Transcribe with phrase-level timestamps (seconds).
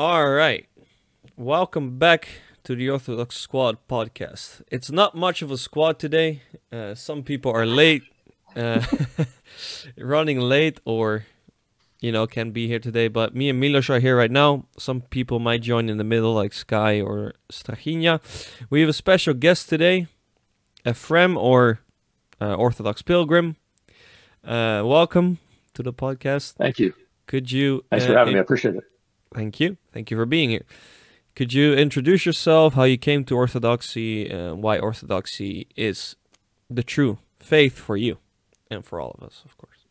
[0.00, 0.64] All right.
[1.36, 2.28] Welcome back
[2.62, 4.62] to the Orthodox Squad podcast.
[4.70, 6.42] It's not much of a squad today.
[6.70, 8.04] Uh, some people are late,
[8.54, 8.80] uh,
[9.98, 11.26] running late, or
[12.00, 13.08] you know, can be here today.
[13.08, 14.66] But me and Milos are here right now.
[14.78, 18.20] Some people might join in the middle, like Sky or Strahinja.
[18.70, 20.06] We have a special guest today,
[20.86, 21.80] Ephraim or
[22.40, 23.56] uh, Orthodox Pilgrim.
[24.44, 25.38] Uh, welcome
[25.74, 26.52] to the podcast.
[26.52, 26.94] Thank you.
[27.26, 27.84] Could you?
[27.90, 28.38] Thanks for uh, having me.
[28.38, 28.84] I appreciate it.
[29.34, 29.76] Thank you.
[29.92, 30.64] Thank you for being here.
[31.36, 36.16] Could you introduce yourself, how you came to Orthodoxy, uh, why Orthodoxy is
[36.68, 38.18] the true faith for you
[38.70, 39.86] and for all of us, of course?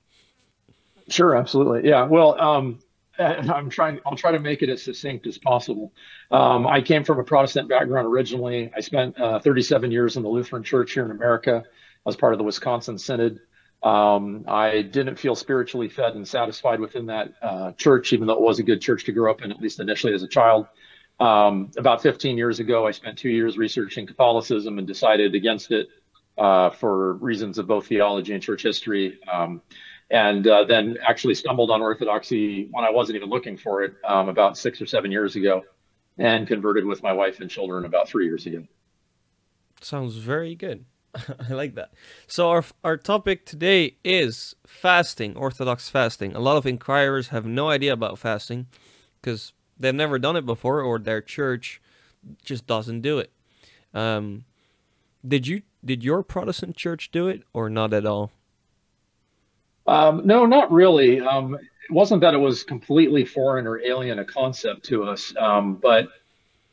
[1.07, 1.87] Sure, absolutely.
[1.89, 2.03] Yeah.
[2.03, 2.79] Well, um,
[3.19, 3.99] I'm trying.
[4.05, 5.93] I'll try to make it as succinct as possible.
[6.31, 8.71] Um, I came from a Protestant background originally.
[8.75, 11.63] I spent uh, 37 years in the Lutheran Church here in America.
[11.65, 11.69] I
[12.03, 13.39] was part of the Wisconsin Synod.
[13.83, 18.41] Um, I didn't feel spiritually fed and satisfied within that uh, church, even though it
[18.41, 20.67] was a good church to grow up in, at least initially as a child.
[21.19, 25.87] Um, about 15 years ago, I spent two years researching Catholicism and decided against it
[26.37, 29.19] uh, for reasons of both theology and church history.
[29.31, 29.61] Um,
[30.09, 34.29] and uh, then actually stumbled on Orthodoxy when I wasn't even looking for it um,
[34.29, 35.63] about six or seven years ago
[36.17, 38.63] and converted with my wife and children about three years ago.
[39.81, 40.85] Sounds very good.
[41.49, 41.91] I like that.
[42.27, 46.35] So our our topic today is fasting, Orthodox fasting.
[46.35, 48.67] A lot of inquirers have no idea about fasting
[49.21, 51.81] because they've never done it before, or their church
[52.43, 53.31] just doesn't do it.
[53.93, 54.45] Um,
[55.27, 58.31] did you did your Protestant church do it, or not at all?
[59.85, 61.21] Um, no, not really.
[61.21, 65.75] Um, it wasn't that it was completely foreign or alien a concept to us, um,
[65.75, 66.09] but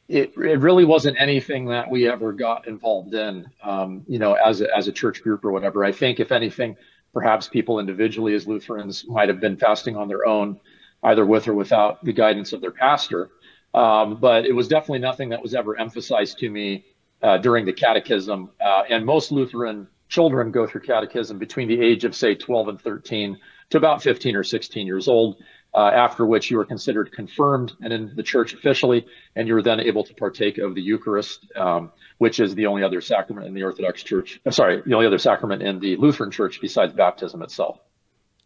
[0.08, 4.60] it, it really wasn't anything that we ever got involved in, um, you know, as
[4.60, 5.84] a, as a church group or whatever.
[5.84, 6.76] I think, if anything,
[7.12, 10.60] perhaps people individually as Lutherans might have been fasting on their own,
[11.02, 13.30] either with or without the guidance of their pastor.
[13.72, 16.84] Um, but it was definitely nothing that was ever emphasized to me
[17.22, 18.50] uh, during the catechism.
[18.60, 22.80] Uh, and most Lutheran children go through catechism between the age of, say, 12 and
[22.80, 23.38] 13
[23.70, 25.36] to about 15 or 16 years old
[25.74, 29.80] uh, after which you are considered confirmed and in the church officially, and you're then
[29.80, 33.62] able to partake of the Eucharist, um, which is the only other sacrament in the
[33.62, 34.40] Orthodox Church.
[34.46, 37.80] Uh, sorry, the only other sacrament in the Lutheran Church besides baptism itself.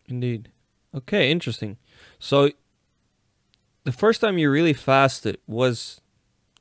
[0.08, 0.50] Indeed.
[0.94, 1.76] Okay, interesting.
[2.18, 2.50] So,
[3.84, 6.00] the first time you really fasted was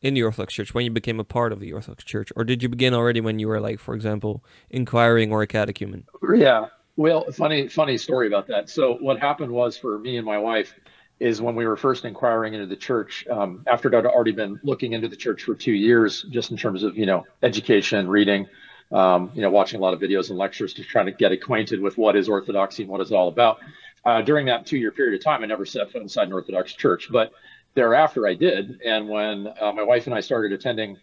[0.02, 2.62] in the Orthodox Church when you became a part of the Orthodox Church, or did
[2.62, 6.06] you begin already when you were like, for example, inquiring or a catechumen?
[6.36, 8.70] Yeah, well, funny, funny story about that.
[8.70, 10.74] So what happened was for me and my wife
[11.20, 14.94] is when we were first inquiring into the church, um, after I'd already been looking
[14.94, 18.48] into the church for two years, just in terms of, you know, education, reading,
[18.92, 21.80] um, you know, watching a lot of videos and lectures to try to get acquainted
[21.80, 23.60] with what is Orthodoxy and what it's all about.
[24.04, 26.74] Uh, during that two year period of time, I never set foot inside an Orthodox
[26.74, 27.32] church, but
[27.76, 28.82] thereafter I did.
[28.84, 30.98] And when uh, my wife and I started attending,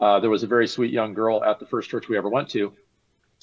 [0.00, 2.48] uh, there was a very sweet young girl at the first church we ever went
[2.50, 2.72] to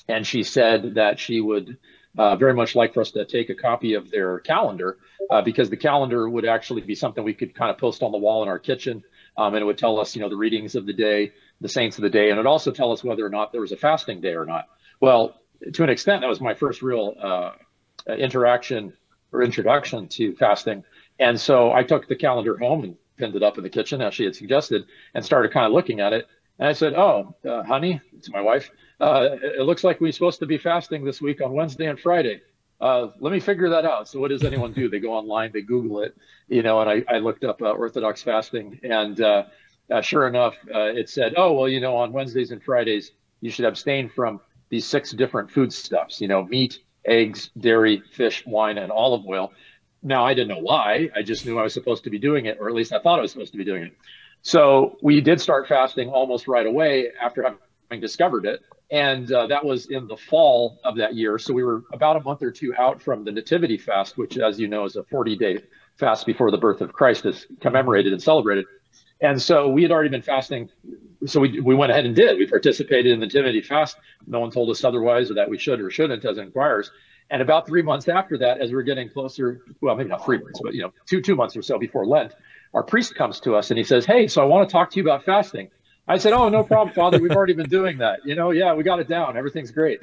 [0.07, 1.77] and she said that she would
[2.17, 4.97] uh, very much like for us to take a copy of their calendar
[5.29, 8.17] uh, because the calendar would actually be something we could kind of post on the
[8.17, 9.03] wall in our kitchen.
[9.37, 11.31] Um, and it would tell us, you know, the readings of the day,
[11.61, 13.71] the saints of the day, and it also tell us whether or not there was
[13.71, 14.67] a fasting day or not.
[14.99, 15.39] Well,
[15.73, 17.51] to an extent, that was my first real uh,
[18.13, 18.93] interaction
[19.31, 20.83] or introduction to fasting.
[21.19, 24.13] And so I took the calendar home and pinned it up in the kitchen as
[24.13, 26.27] she had suggested and started kind of looking at it.
[26.59, 28.69] And I said, "Oh, uh, honey, to my wife,
[29.01, 32.41] uh, it looks like we're supposed to be fasting this week on Wednesday and Friday.
[32.79, 34.07] Uh, let me figure that out.
[34.07, 34.89] So what does anyone do?
[34.89, 36.15] They go online, they Google it,
[36.47, 39.43] you know, and I, I looked up uh, Orthodox fasting and uh,
[39.91, 43.11] uh, sure enough, uh, it said, oh, well, you know, on Wednesdays and Fridays,
[43.41, 48.77] you should abstain from these six different foodstuffs, you know, meat, eggs, dairy, fish, wine,
[48.77, 49.51] and olive oil.
[50.01, 51.09] Now, I didn't know why.
[51.15, 53.19] I just knew I was supposed to be doing it, or at least I thought
[53.19, 53.97] I was supposed to be doing it.
[54.43, 57.59] So we did start fasting almost right away after having
[57.99, 61.39] discovered it and uh, that was in the fall of that year.
[61.39, 64.59] So we were about a month or two out from the Nativity fast, which, as
[64.59, 65.59] you know, is a 40 day
[65.97, 68.65] fast before the birth of Christ is commemorated and celebrated.
[69.21, 70.69] And so we had already been fasting.
[71.25, 72.37] So we, we went ahead and did.
[72.37, 73.95] We participated in the Nativity fast.
[74.27, 76.91] No one told us otherwise or that we should or shouldn't as inquirers.
[77.29, 80.39] And about three months after that, as we we're getting closer, well, maybe not three
[80.39, 82.33] months, but you know, two two months or so before Lent,
[82.73, 84.97] our priest comes to us and he says, "Hey, so I want to talk to
[84.97, 85.69] you about fasting."
[86.11, 87.19] I said, "Oh, no problem, Father.
[87.19, 88.25] We've already been doing that.
[88.25, 89.37] You know, yeah, we got it down.
[89.37, 90.01] Everything's great."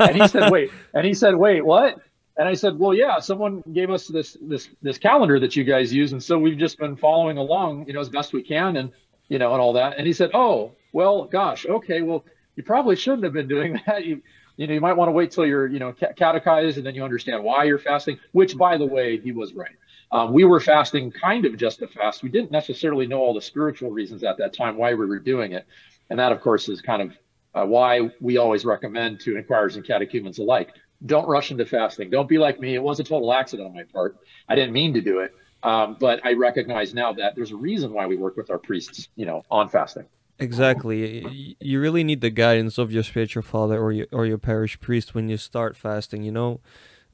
[0.00, 2.00] and he said, "Wait," and he said, "Wait, what?"
[2.36, 5.92] And I said, "Well, yeah, someone gave us this this this calendar that you guys
[5.92, 8.90] use, and so we've just been following along, you know, as best we can, and
[9.28, 12.24] you know, and all that." And he said, "Oh, well, gosh, okay, well,
[12.56, 14.04] you probably shouldn't have been doing that.
[14.04, 14.22] You
[14.56, 17.02] you know, you might want to wait till you're, you know, catechized and then you
[17.02, 19.76] understand why you're fasting, which by the way, he was right.
[20.12, 22.22] Um, we were fasting kind of just a fast.
[22.22, 25.52] We didn't necessarily know all the spiritual reasons at that time why we were doing
[25.52, 25.66] it.
[26.08, 27.16] And that, of course, is kind of
[27.54, 30.70] uh, why we always recommend to inquirers and catechumens alike
[31.06, 32.10] don't rush into fasting.
[32.10, 32.74] Don't be like me.
[32.74, 34.18] It was a total accident on my part.
[34.48, 35.34] I didn't mean to do it.
[35.62, 39.08] Um, but I recognize now that there's a reason why we work with our priests,
[39.16, 40.06] you know, on fasting.
[40.38, 41.54] Exactly.
[41.60, 45.14] You really need the guidance of your spiritual father or your or your parish priest
[45.14, 46.22] when you start fasting.
[46.22, 46.60] You know,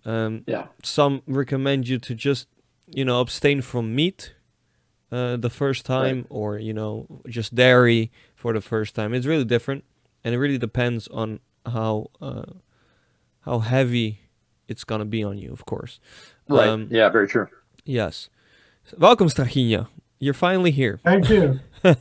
[0.04, 0.66] um, yeah.
[0.84, 2.46] Some recommend you to just,
[2.88, 4.34] you know, abstain from meat
[5.12, 6.26] uh, the first time, right.
[6.30, 9.14] or you know, just dairy for the first time.
[9.14, 9.84] It's really different,
[10.24, 12.52] and it really depends on how uh,
[13.40, 14.20] how heavy
[14.68, 16.00] it's gonna be on you, of course.
[16.48, 16.68] Right.
[16.68, 17.08] Um, yeah.
[17.08, 17.48] Very true.
[17.84, 18.28] Yes.
[18.98, 19.88] Welcome, Strahinja.
[20.18, 20.98] You're finally here.
[21.04, 21.60] Thank you.
[21.84, 21.94] um,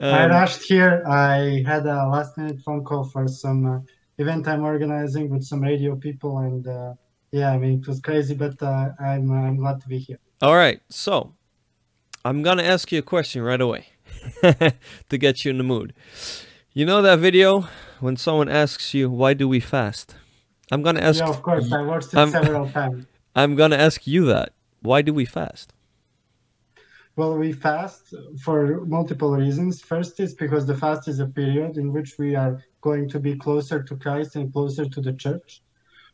[0.00, 1.02] I rushed here.
[1.06, 3.78] I had a last minute phone call for some uh,
[4.18, 6.94] event I'm organizing with some radio people, and uh,
[7.32, 10.18] yeah, I mean it was crazy, but uh, I'm I'm glad to be here.
[10.42, 11.34] All right, so
[12.24, 13.88] I'm gonna ask you a question right away
[14.42, 15.94] to get you in the mood.
[16.72, 17.68] You know that video
[18.00, 20.14] when someone asks you why do we fast?
[20.70, 21.20] I'm gonna ask.
[21.20, 21.72] Yeah, of course.
[21.72, 23.06] I watched it I'm, several times.
[23.36, 24.52] I'm gonna ask you that.
[24.82, 25.72] Why do we fast?
[27.16, 29.80] Well, we fast for multiple reasons.
[29.80, 33.36] First is because the fast is a period in which we are going to be
[33.36, 35.62] closer to Christ and closer to the church.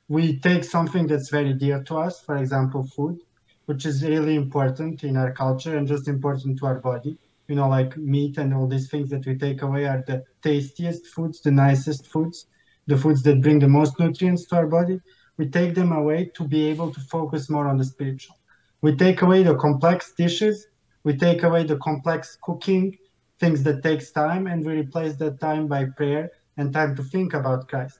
[0.08, 3.20] We take something that's very dear to us, for example, food,
[3.66, 7.18] which is really important in our culture and just important to our body.
[7.48, 11.06] You know, like meat and all these things that we take away are the tastiest
[11.06, 12.46] foods, the nicest foods,
[12.86, 15.00] the foods that bring the most nutrients to our body.
[15.38, 18.36] We take them away to be able to focus more on the spiritual.
[18.80, 20.66] We take away the complex dishes
[21.04, 22.96] we take away the complex cooking
[23.38, 27.34] things that takes time and we replace that time by prayer and time to think
[27.34, 27.98] about christ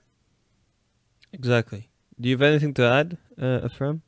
[1.33, 1.91] exactly
[2.23, 4.03] do you have anything to add uh, Ephraim?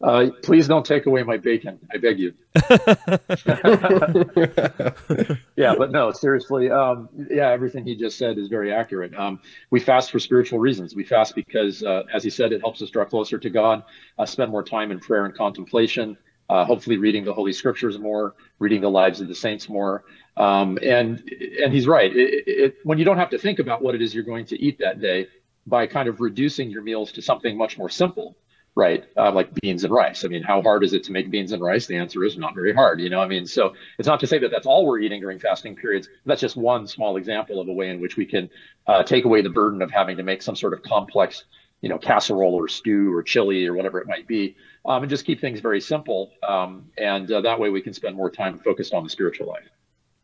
[0.00, 1.76] Uh, please don't take away my bacon.
[1.92, 2.32] I beg you.
[5.56, 6.70] yeah, but no, seriously.
[6.70, 9.12] Um, yeah, everything he just said is very accurate.
[9.18, 9.40] Um,
[9.70, 10.94] we fast for spiritual reasons.
[10.94, 13.82] We fast because, uh, as he said, it helps us draw closer to God,
[14.18, 16.16] uh, spend more time in prayer and contemplation,
[16.48, 20.04] uh, hopefully reading the Holy Scriptures more, reading the lives of the saints more.
[20.36, 21.28] Um, and
[21.60, 22.14] and he's right.
[22.14, 24.62] It, it, when you don't have to think about what it is you're going to
[24.62, 25.26] eat that day,
[25.68, 28.36] by kind of reducing your meals to something much more simple,
[28.74, 29.04] right?
[29.16, 30.24] Uh, like beans and rice.
[30.24, 31.86] I mean, how hard is it to make beans and rice?
[31.86, 33.00] The answer is not very hard.
[33.00, 35.38] You know, I mean, so it's not to say that that's all we're eating during
[35.38, 36.08] fasting periods.
[36.26, 38.50] That's just one small example of a way in which we can
[38.86, 41.44] uh, take away the burden of having to make some sort of complex,
[41.80, 44.56] you know, casserole or stew or chili or whatever it might be
[44.88, 46.32] um, and just keep things very simple.
[46.42, 49.68] Um, and uh, that way we can spend more time focused on the spiritual life.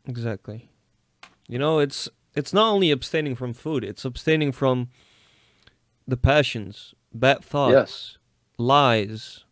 [0.07, 0.69] Exactly.
[1.47, 4.89] You know, it's it's not only abstaining from food; it's abstaining from
[6.07, 8.17] the passions, bad thoughts,
[8.57, 9.45] lies,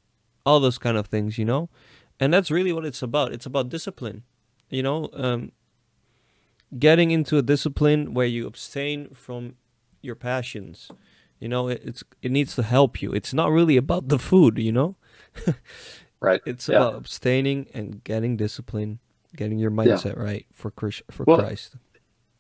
[0.46, 1.38] all those kind of things.
[1.38, 1.70] You know,
[2.20, 3.34] and that's really what it's about.
[3.34, 4.24] It's about discipline.
[4.70, 5.52] You know, um,
[6.78, 9.56] getting into a discipline where you abstain from
[10.02, 10.90] your passions.
[11.40, 13.12] You know, it, it's it needs to help you.
[13.12, 14.58] It's not really about the food.
[14.58, 14.96] You know,
[16.20, 16.42] right.
[16.46, 16.78] It's yeah.
[16.78, 19.00] about abstaining and getting discipline,
[19.36, 20.24] getting your mindset yeah.
[20.24, 20.72] right for
[21.12, 21.76] for well, Christ.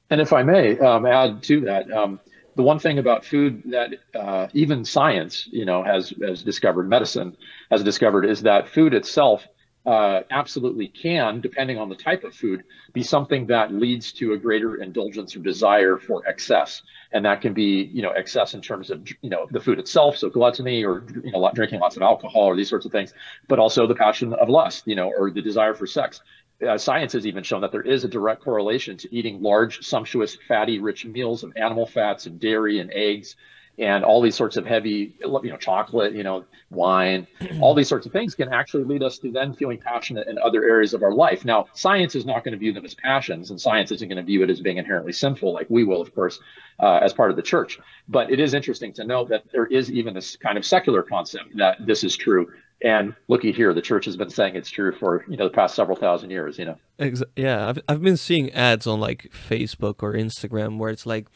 [0.10, 2.20] And if I may um, add to that, um,
[2.56, 7.36] the one thing about food that uh, even science, you know, has has discovered, medicine
[7.72, 9.48] has discovered, is that food itself
[9.86, 12.64] uh, absolutely can, depending on the type of food,
[12.94, 16.82] be something that leads to a greater indulgence or desire for excess.
[17.12, 20.18] And that can be, you know, excess in terms of, you know, the food itself,
[20.18, 23.14] so gluttony or, you know, drinking lots of alcohol or these sorts of things,
[23.48, 26.22] but also the passion of lust, you know, or the desire for sex.
[26.68, 30.38] Uh, science has even shown that there is a direct correlation to eating large, sumptuous,
[30.48, 33.36] fatty, rich meals of animal fats and dairy and eggs
[33.80, 37.26] and all these sorts of heavy, you know, chocolate, you know, wine,
[37.60, 40.64] all these sorts of things can actually lead us to then feeling passionate in other
[40.64, 41.44] areas of our life.
[41.44, 44.24] Now, science is not going to view them as passions, and science isn't going to
[44.24, 46.40] view it as being inherently sinful, like we will, of course,
[46.80, 47.80] uh, as part of the church.
[48.08, 51.58] But it is interesting to note that there is even this kind of secular concept
[51.58, 52.52] that this is true.
[52.84, 55.74] And looky here, the church has been saying it's true for you know the past
[55.74, 56.60] several thousand years.
[56.60, 56.78] You know.
[57.00, 61.28] Ex- yeah, I've I've been seeing ads on like Facebook or Instagram where it's like,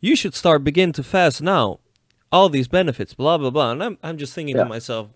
[0.00, 1.78] you should start begin to fast now
[2.32, 3.72] all these benefits, blah blah blah.
[3.72, 4.64] And I'm I'm just thinking yeah.
[4.64, 5.10] to myself,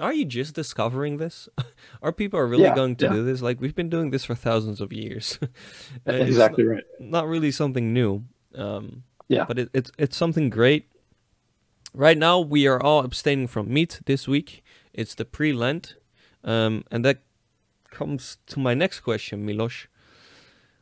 [0.00, 1.48] are you just discovering this?
[2.02, 3.12] are people are really yeah, going to yeah.
[3.12, 3.42] do this?
[3.42, 5.38] Like we've been doing this for thousands of years.
[6.06, 6.84] exactly not, right.
[7.00, 8.24] Not really something new.
[8.54, 9.44] Um, yeah.
[9.44, 10.90] But it, it's it's something great.
[11.94, 14.62] Right now we are all abstaining from meat this week.
[14.98, 15.94] It's the pre-Lent,
[16.42, 17.22] um, and that
[17.88, 19.86] comes to my next question, Milos.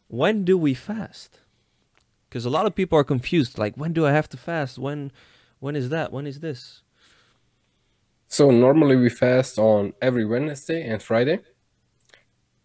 [0.09, 1.41] When do we fast?
[2.27, 3.59] Because a lot of people are confused.
[3.59, 4.79] Like, when do I have to fast?
[4.79, 5.13] When
[5.59, 6.13] when is that?
[6.13, 6.81] When is this?
[8.27, 11.41] So normally we fast on every Wednesday and Friday.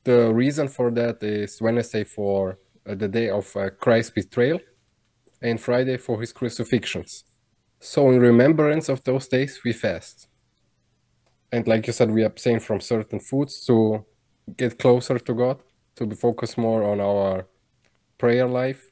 [0.05, 4.61] The reason for that is Wednesday for uh, the day of uh, Christ's betrayal
[5.41, 7.25] and Friday for his crucifixions.
[7.81, 10.30] So in remembrance of those days we fast.
[11.51, 14.05] And like you said, we abstain from certain foods to
[14.57, 15.59] get closer to God,
[15.95, 17.45] to be focused more on our
[18.17, 18.89] prayer life.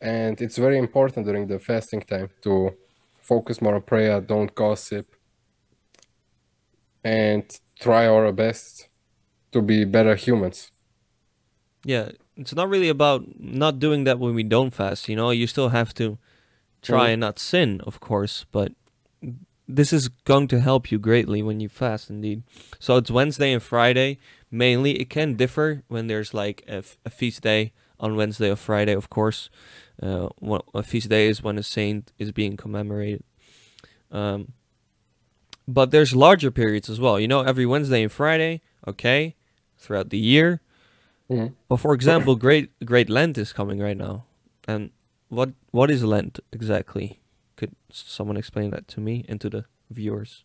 [0.00, 2.74] And it's very important during the fasting time to
[3.20, 5.06] focus more on prayer, don't gossip,
[7.04, 7.44] and
[7.78, 8.88] try our best
[9.52, 10.70] to be better humans.
[11.84, 15.08] Yeah, it's not really about not doing that when we don't fast.
[15.08, 16.18] You know, you still have to
[16.80, 17.12] try Mhm.
[17.12, 18.72] and not sin, of course, but
[19.68, 22.42] this is going to help you greatly when you fast, indeed.
[22.78, 24.18] So it's Wednesday and Friday
[24.50, 24.92] mainly.
[25.00, 28.92] It can differ when there's like a, f- a feast day on Wednesday or Friday,
[28.92, 29.48] of course.
[30.02, 30.28] Uh,
[30.74, 33.22] a feast day is when a saint is being commemorated.
[34.10, 34.52] Um,
[35.68, 37.18] but there's larger periods as well.
[37.20, 39.36] You know, every Wednesday and Friday, okay,
[39.78, 40.60] throughout the year.
[41.30, 41.54] Mhm.
[41.68, 44.24] But for example, Great Great Lent is coming right now,
[44.66, 44.90] and
[45.28, 47.20] what what is Lent exactly?
[47.56, 50.44] Could someone explain that to me and to the viewers?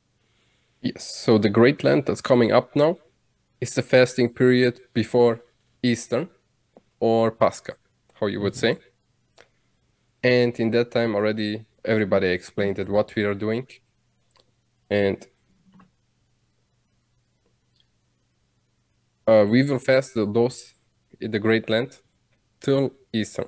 [0.82, 2.98] Yes, so the Great Lent that's coming up now
[3.60, 5.42] is the fasting period before
[5.82, 6.28] Easter
[7.00, 7.74] or Pascha,
[8.20, 8.78] how you would say.
[10.24, 13.68] And in that time already everybody explained that what we are doing.
[14.90, 15.26] And
[19.26, 20.74] uh, we will fast the, those
[21.20, 22.02] in the Great Lent
[22.60, 23.48] till Easter,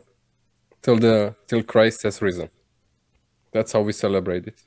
[0.82, 2.50] till the till Christ has risen.
[3.52, 4.62] That's how we celebrate it.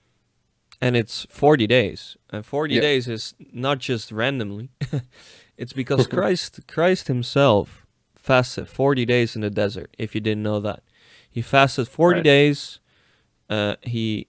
[0.81, 2.81] And it's forty days, and forty Yeah.
[2.81, 4.71] days is not just randomly.
[5.57, 7.87] it's because Christ Christ Himself
[8.17, 9.95] fasted forty days in the desert.
[9.99, 10.83] If you didn't know that,
[11.31, 12.25] He fasted forty Right.
[12.25, 12.81] days.
[13.49, 14.27] Uh, he,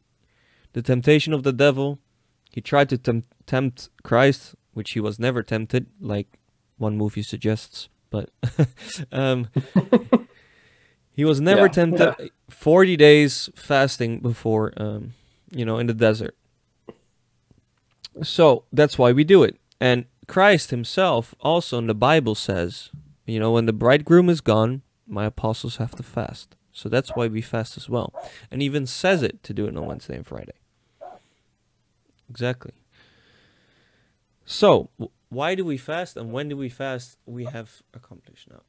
[0.74, 2.00] the temptation of the devil.
[2.51, 6.27] He tried to tempt, tempt Christ, which he was never tempted, like
[6.77, 7.89] one movie suggests.
[8.12, 8.29] But
[9.12, 9.48] um,
[11.15, 12.32] he was never Yeah, tempted.
[12.50, 15.13] Forty days fasting before, um,
[15.51, 16.36] you know, in the desert.
[18.22, 19.60] So that's why we do it.
[19.79, 22.89] And Christ himself also in the Bible says,
[23.25, 26.55] you know, when the bridegroom is gone, my apostles have to fast.
[26.72, 28.13] So that's why we fast as well.
[28.51, 30.53] And even says it to do it on Wednesday and Friday.
[32.29, 32.72] Exactly.
[34.46, 34.89] So,
[35.29, 37.17] why do we fast and when do we fast?
[37.25, 38.62] We have accomplished now.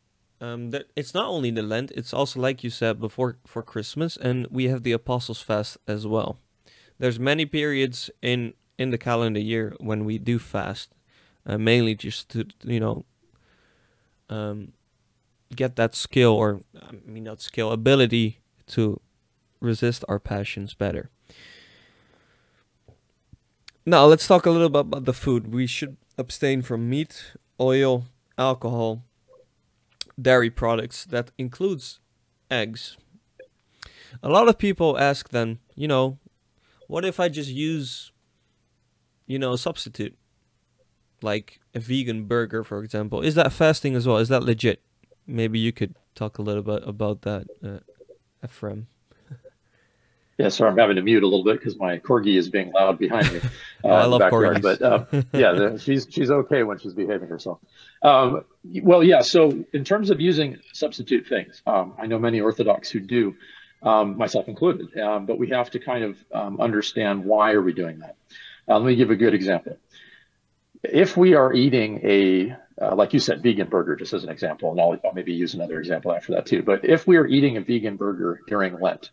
[0.45, 4.17] Um, that it's not only the Lent; it's also like you said before for Christmas,
[4.19, 6.37] and we have the Apostles' Fast as well.
[6.99, 10.95] There's many periods in in the calendar year when we do fast,
[11.47, 13.07] uh, mainly just to you know
[14.29, 14.73] um,
[15.57, 19.01] get that skill or I mean not skill ability to
[19.61, 21.09] resist our passions better.
[23.87, 25.55] Now let's talk a little bit about the food.
[25.55, 28.05] We should abstain from meat, oil,
[28.37, 29.05] alcohol,
[30.21, 31.05] dairy products.
[31.05, 32.01] That includes
[32.51, 32.97] eggs.
[34.23, 36.19] A lot of people ask then, you know,
[36.87, 38.13] what if I just use,
[39.27, 40.17] you know, a substitute?
[41.23, 43.23] Like a vegan burger, for example.
[43.23, 44.19] Is that fasting as well?
[44.19, 44.83] Is that legit?
[45.27, 47.81] Maybe you could talk a little bit about that, uh,
[48.45, 48.89] Ephraim.
[50.39, 52.99] Yeah, sorry, I'm having to mute a little bit because my corgi is being loud
[52.99, 53.41] behind me.
[53.85, 54.63] Uh, I love backyard.
[54.63, 54.63] corgis.
[54.63, 57.59] But um, yeah, the, she's she's okay when she's behaving herself.
[58.01, 58.47] Um,
[58.83, 59.21] well, yeah.
[59.21, 63.37] So in terms of using substitute things, um, I know many Orthodox who do,
[63.83, 64.99] um, myself included.
[64.99, 68.17] Um, but we have to kind of um, understand why are we doing that.
[68.67, 69.77] Uh, let me give a good example.
[70.83, 74.71] If we are eating a uh, like you said, vegan burger, just as an example,
[74.73, 76.63] and I'll, I'll maybe use another example after that too.
[76.63, 79.11] But if we are eating a vegan burger during Lent,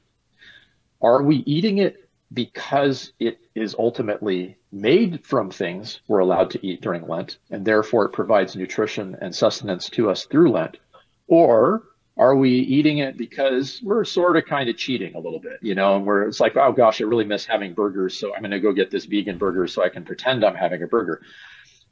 [1.01, 6.81] are we eating it because it is ultimately made from things we're allowed to eat
[6.81, 10.77] during Lent, and therefore it provides nutrition and sustenance to us through Lent?
[11.27, 11.83] Or
[12.17, 15.75] are we eating it because we're sort of kind of cheating a little bit, you
[15.75, 18.51] know, and we're it's like, oh gosh, I really miss having burgers, so I'm going
[18.51, 21.21] to go get this vegan burger so I can pretend I'm having a burger.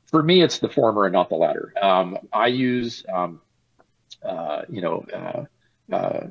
[0.07, 1.73] For me, it's the former and not the latter.
[1.81, 3.41] Um, I use, um,
[4.23, 5.45] uh, you know, uh,
[5.93, 6.27] uh,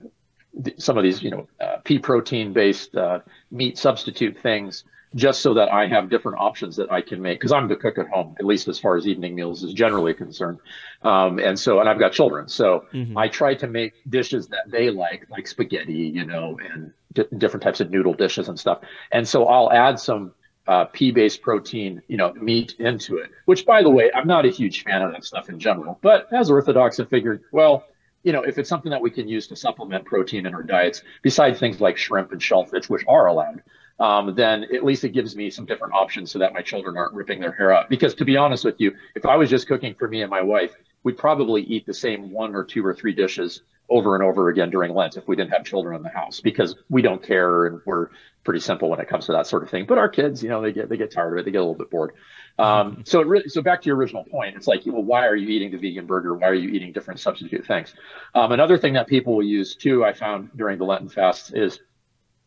[0.64, 5.40] th- some of these, you know, uh, pea protein based uh, meat substitute things just
[5.40, 8.08] so that I have different options that I can make because I'm the cook at
[8.08, 10.58] home, at least as far as evening meals is generally concerned.
[11.02, 13.16] Um, and so, and I've got children, so Mhm.
[13.16, 17.62] I try to make dishes that they like, like spaghetti, you know, and di- different
[17.62, 18.80] types of noodle dishes and stuff.
[19.12, 20.32] And so I'll add some
[20.66, 23.30] uh, pea-based protein, you know, meat into it.
[23.46, 25.98] Which, by the way, I'm not a huge fan of that stuff in general.
[26.02, 27.84] But as Orthodox, I figured, well,
[28.22, 31.02] you know, if it's something that we can use to supplement protein in our diets,
[31.22, 33.62] besides things like shrimp and shellfish, which are allowed,
[34.00, 37.14] um, then at least it gives me some different options so that my children aren't
[37.14, 37.88] ripping their hair out.
[37.88, 40.42] Because to be honest with you, if I was just cooking for me and my
[40.42, 44.48] wife, we'd probably eat the same one or two or three dishes over and over
[44.48, 47.66] again during Lent if we didn't have children in the house because we don't care
[47.66, 48.08] and we're
[48.44, 49.86] pretty simple when it comes to that sort of thing.
[49.86, 51.64] But our kids, you know, they get they get tired of it, they get a
[51.64, 52.12] little bit bored.
[52.58, 55.36] Um, so it really, so back to your original point, it's like, well, why are
[55.36, 56.34] you eating the vegan burger?
[56.34, 57.94] Why are you eating different substitute things?
[58.34, 61.80] Um, another thing that people will use too, I found during the Lenten fast is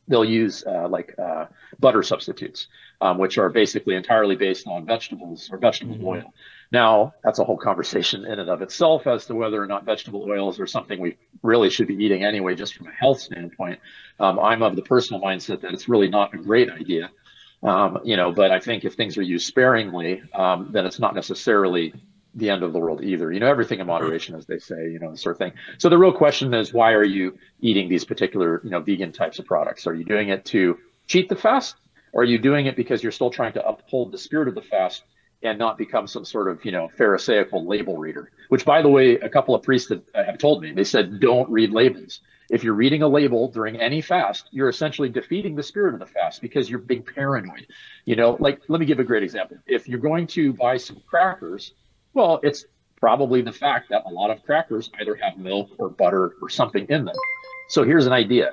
[0.08, 1.46] they'll use uh, like uh,
[1.80, 2.68] butter substitutes,
[3.00, 6.08] um, which are basically entirely based on vegetables or vegetable mm-hmm.
[6.08, 6.34] oil.
[6.72, 10.26] Now, that's a whole conversation in and of itself as to whether or not vegetable
[10.30, 13.80] oils are something we really should be eating anyway, just from a health standpoint.
[14.20, 17.12] Um, I'm of the personal mindset that it's really not a great idea.
[17.62, 21.14] Um, you know, but I think if things are used sparingly, um, then it's not
[21.14, 21.94] necessarily
[22.34, 23.32] the end of the world either.
[23.32, 25.52] You know, everything in moderation, as they say, you know, sort of thing.
[25.78, 29.40] So the real question is, why are you eating these particular, you know, vegan types
[29.40, 29.86] of products?
[29.86, 31.76] Are you doing it to cheat the fast,
[32.14, 34.62] or are you doing it because you're still trying to uphold the spirit of the
[34.62, 35.04] fast
[35.44, 38.32] and not become some sort of, you know, Pharisaical label reader?
[38.50, 40.72] Which, by the way, a couple of priests uh, have told me.
[40.72, 42.22] They said, don't read labels.
[42.50, 46.06] If you're reading a label during any fast, you're essentially defeating the spirit of the
[46.06, 47.68] fast because you're being paranoid.
[48.04, 49.58] You know, like let me give a great example.
[49.66, 51.74] If you're going to buy some crackers
[52.14, 52.66] well, it's
[53.00, 56.86] probably the fact that a lot of crackers either have milk or butter or something
[56.90, 57.16] in them.
[57.70, 58.52] So here's an idea.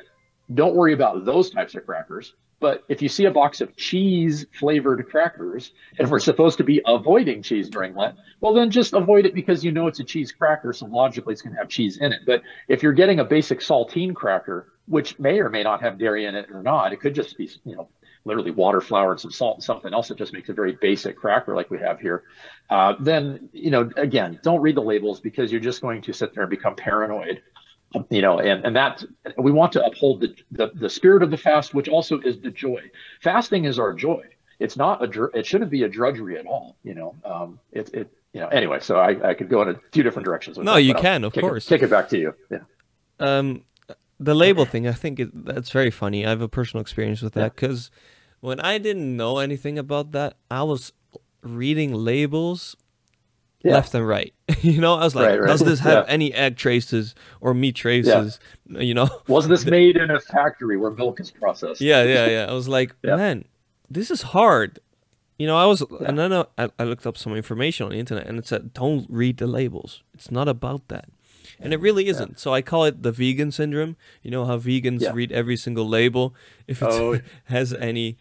[0.55, 2.35] Don't worry about those types of crackers.
[2.61, 6.81] But if you see a box of cheese flavored crackers and we're supposed to be
[6.87, 10.33] avoiding cheese during Lent, well, then just avoid it because you know it's a cheese
[10.33, 10.73] cracker.
[10.73, 12.21] So logically, it's going to have cheese in it.
[12.27, 16.25] But if you're getting a basic saltine cracker, which may or may not have dairy
[16.25, 17.89] in it or not, it could just be, you know,
[18.25, 21.17] literally water, flour, and some salt and something else that just makes a very basic
[21.17, 22.25] cracker like we have here,
[22.71, 26.35] uh, then, you know, again, don't read the labels because you're just going to sit
[26.35, 27.43] there and become paranoid.
[28.11, 29.03] You know, and, and that
[29.39, 32.51] we want to uphold the, the, the spirit of the fast, which also is the
[32.51, 32.83] joy.
[33.23, 34.23] Fasting is our joy.
[34.59, 36.77] It's not a, it shouldn't be a drudgery at all.
[36.83, 39.81] You know, um, it, it, you know, anyway, so I, I could go in a
[39.93, 40.59] few different directions.
[40.59, 41.67] no, that, you can, of kick course.
[41.67, 42.35] It, kick it back to you.
[42.51, 42.59] Yeah.
[43.21, 43.65] Um,
[44.21, 46.27] the label thing, I think it, that's very funny.
[46.27, 47.99] I have a personal experience with that because yeah
[48.41, 50.93] when I didn't know anything about that, I was
[51.43, 52.77] reading labels
[53.63, 53.73] yeah.
[53.73, 54.33] left and right.
[54.61, 55.49] you know, I was like, right, right.
[55.49, 56.13] does this have yeah.
[56.13, 58.39] any egg traces or meat traces?
[58.67, 58.81] Yeah.
[58.81, 61.81] You know, was this made in a factory where milk is processed?
[61.81, 62.47] Yeah, yeah, yeah.
[62.49, 63.45] I was like, man,
[63.91, 64.79] this is hard.
[65.39, 68.27] You know, I was, and then I, I looked up some information on the internet,
[68.27, 70.03] and it said, don't read the labels.
[70.13, 71.09] It's not about that
[71.61, 72.39] and it really isn't.
[72.39, 73.97] So I call it the vegan syndrome.
[74.23, 76.35] You know how vegans read every single label
[76.67, 77.21] if it oh.
[77.45, 78.17] has any,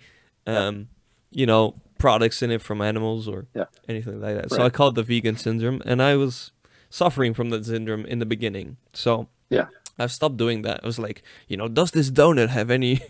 [0.46, 0.90] um,
[1.32, 3.48] you know, products in it from animals or
[3.88, 4.52] anything like that.
[4.52, 4.52] Right.
[4.52, 6.52] So I call it the vegan syndrome, and I was
[6.90, 8.78] suffering from that syndrome in the beginning.
[8.94, 9.68] So yeah.
[10.00, 10.82] I've stopped doing that.
[10.84, 13.02] I was like, you know, does this donut have any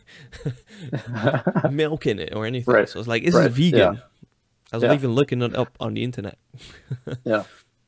[1.71, 2.73] milk in it or anything?
[2.73, 2.87] Right.
[2.87, 3.47] So I was like, is right.
[3.47, 4.01] it vegan?
[4.71, 6.37] I was even looking it up on the internet.
[7.23, 7.43] yeah.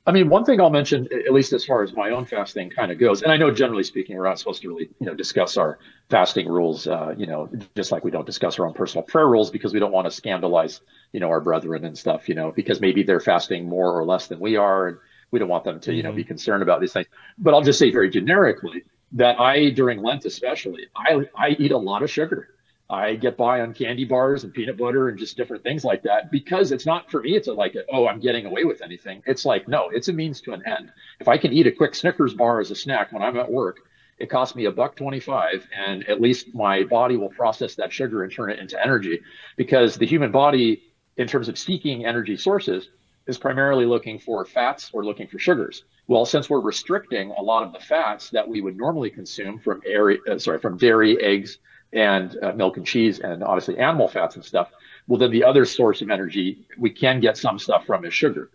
[0.10, 2.92] I mean, one thing I'll mention, at least as far as my own fasting kind
[2.92, 5.56] of goes, and I know generally speaking, we're not supposed to really, you know, discuss
[5.56, 5.78] our
[6.10, 9.52] fasting rules, uh, you know, just like we don't discuss our own personal prayer rules
[9.52, 10.82] because we don't want to scandalize,
[11.14, 14.26] you know, our brethren and stuff, you know, because maybe they're fasting more or less
[14.26, 14.98] than we are, and
[15.30, 16.30] we don't want them to, you know, be mm-hmm.
[16.30, 17.06] concerned about these things.
[17.38, 21.78] But I'll just say very generically that I, during Lent especially, I I eat a
[21.78, 22.50] lot of sugar.
[22.90, 26.32] I get by on candy bars and peanut butter and just different things like that
[26.32, 27.36] because it's not for me.
[27.36, 29.22] It's like, a, oh, I'm getting away with anything.
[29.28, 30.92] It's like, no, it's a means to an end.
[31.20, 33.82] If I can eat a quick Snickers bar as a snack when I'm at work,
[34.18, 38.24] it costs me a buck 25 and at least my body will process that sugar
[38.24, 39.22] and turn it into energy
[39.56, 40.82] because the human body
[41.18, 42.90] in terms of seeking energy sources
[43.28, 47.64] is primarily looking for fats or looking for sugars well since we're restricting a lot
[47.64, 51.60] of the fats that we would normally consume from dairy, uh, sorry from dairy eggs
[51.94, 54.70] and uh, milk and cheese and obviously animal fats and stuff.
[55.08, 58.52] Well, then the other source of energy we can get some stuff from is sugar.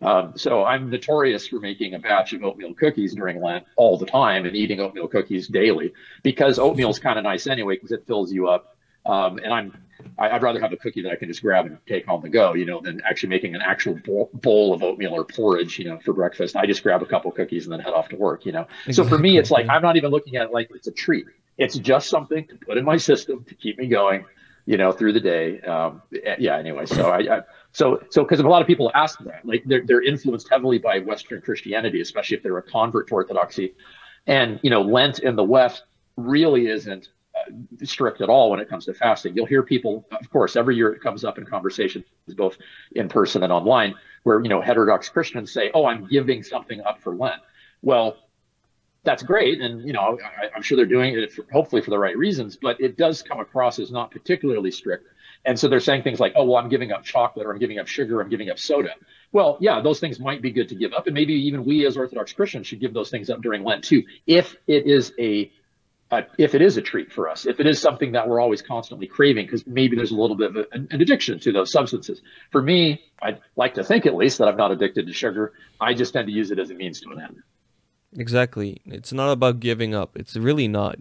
[0.00, 4.06] Um, so I'm notorious for making a batch of oatmeal cookies during Lent all the
[4.06, 8.06] time and eating oatmeal cookies daily because oatmeal is kind of nice anyway because it
[8.06, 8.76] fills you up.
[9.04, 9.72] Um, and I'm
[10.18, 12.28] I, would rather have a cookie that I can just grab and take on the
[12.28, 15.86] go, you know, than actually making an actual bowl, bowl of oatmeal or porridge, you
[15.86, 16.56] know, for breakfast.
[16.56, 18.66] I just grab a couple cookies and then head off to work, you know.
[18.86, 18.92] Exactly.
[18.94, 21.26] So for me, it's like I'm not even looking at it like it's a treat.
[21.58, 24.24] It's just something to put in my system to keep me going,
[24.64, 25.60] you know, through the day.
[25.60, 26.02] Um,
[26.38, 26.56] yeah.
[26.56, 27.40] Anyway, so I, I
[27.72, 31.00] so so because a lot of people ask that, like they're they're influenced heavily by
[31.00, 33.74] Western Christianity, especially if they're a convert to Orthodoxy,
[34.26, 35.82] and you know, Lent in the West
[36.16, 37.50] really isn't uh,
[37.84, 39.34] strict at all when it comes to fasting.
[39.34, 42.04] You'll hear people, of course, every year it comes up in conversations,
[42.36, 42.56] both
[42.92, 47.00] in person and online, where you know heterodox Christians say, "Oh, I'm giving something up
[47.00, 47.40] for Lent."
[47.82, 48.16] Well,
[49.08, 51.98] that's great, and you know, I, am sure they're doing it for, hopefully for the
[51.98, 55.06] right reasons, but it does come across as not particularly strict.
[55.46, 57.78] And so they're saying things like, "Oh, well, I'm giving up chocolate, or I'm giving
[57.78, 58.90] up sugar, or I'm giving up soda."
[59.32, 61.96] Well, yeah, those things might be good to give up, and maybe even we as
[61.96, 65.50] Orthodox Christians should give those things up during Lent too, if it is a
[66.36, 69.06] if it is a treat for us, if it is something that we're always constantly
[69.06, 72.20] craving, because maybe there's a little bit of a, an addiction to those substances.
[72.50, 75.52] For me, I'd like to think at least that I'm not addicted to sugar.
[75.80, 77.42] I just tend to use it as a means to an end.
[78.16, 78.80] Exactly.
[78.86, 80.16] It's not about giving up.
[80.16, 80.98] It's really not.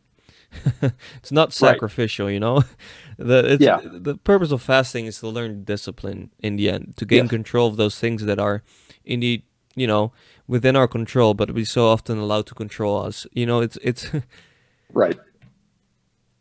[1.17, 2.34] it's not sacrificial, right.
[2.34, 2.63] you know.
[3.17, 3.82] the yeah.
[3.84, 7.30] the purpose of fasting is to learn discipline in the end, to gain yes.
[7.30, 8.63] control of those things that are
[9.04, 9.43] indeed,
[9.76, 10.12] you know,
[10.48, 13.28] within our control, but we so often allowed to control us.
[13.32, 14.10] You know, it's it's
[14.93, 15.17] Right.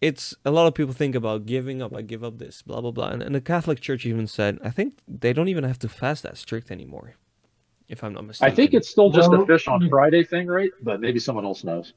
[0.00, 1.94] It's a lot of people think about giving up.
[1.96, 3.08] I give up this, blah blah blah.
[3.08, 6.22] And, and the Catholic Church even said, I think they don't even have to fast
[6.22, 7.14] that strict anymore,
[7.88, 8.52] if I'm not mistaken.
[8.52, 10.70] I think it's still just well, a fish on Friday thing, right?
[10.82, 11.92] But maybe someone else knows.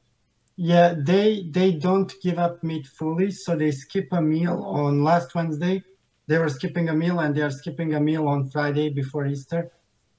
[0.58, 5.34] Yeah, they they don't give up meat fully, so they skip a meal on last
[5.36, 5.84] Wednesday.
[6.28, 9.72] They were skipping a meal, and they are skipping a meal on Friday before Easter,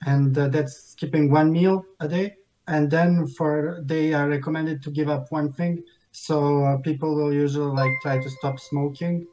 [0.06, 2.35] and uh, that's skipping one meal a day.
[2.66, 7.33] And then for they are recommended to give up one thing so uh, people will
[7.33, 9.26] usually like try to stop smoking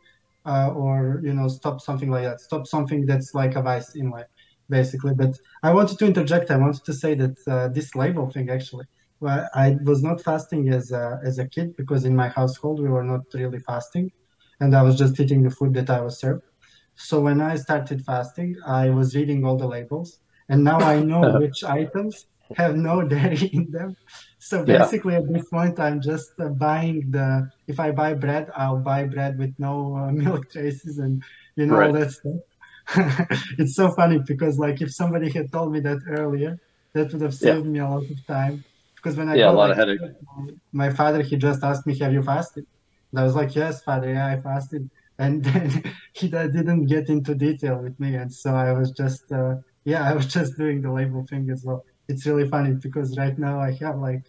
[0.45, 4.09] uh, or you know stop something like that, stop something that's like a vice in
[4.09, 4.27] life,
[4.69, 5.13] basically.
[5.13, 6.51] But I wanted to interject.
[6.51, 8.85] I wanted to say that uh, this label thing actually.
[9.19, 12.87] Well, I was not fasting as a, as a kid because in my household we
[12.87, 14.11] were not really fasting,
[14.59, 16.43] and I was just eating the food that I was served.
[16.95, 21.39] So when I started fasting, I was reading all the labels, and now I know
[21.39, 23.95] which items have no dairy in them.
[24.39, 25.19] So basically, yeah.
[25.19, 27.49] at this point, I'm just uh, buying the.
[27.67, 31.23] If I buy bread, I'll buy bread with no uh, milk traces and
[31.55, 31.87] you know right.
[31.87, 32.35] all that stuff.
[33.57, 36.57] it's so funny because like if somebody had told me that earlier,
[36.93, 37.71] that would have saved yeah.
[37.71, 38.63] me a lot of time.
[38.95, 39.99] Because when I yeah, a lot like, of headache.
[40.71, 42.65] My father, he just asked me, "Have you fasted?"
[43.11, 47.35] And I was like, "Yes, father, yeah, I fasted." And then he didn't get into
[47.35, 50.91] detail with me, and so I was just, uh, yeah, I was just doing the
[50.91, 54.23] label thing as well it's really funny because right now I have like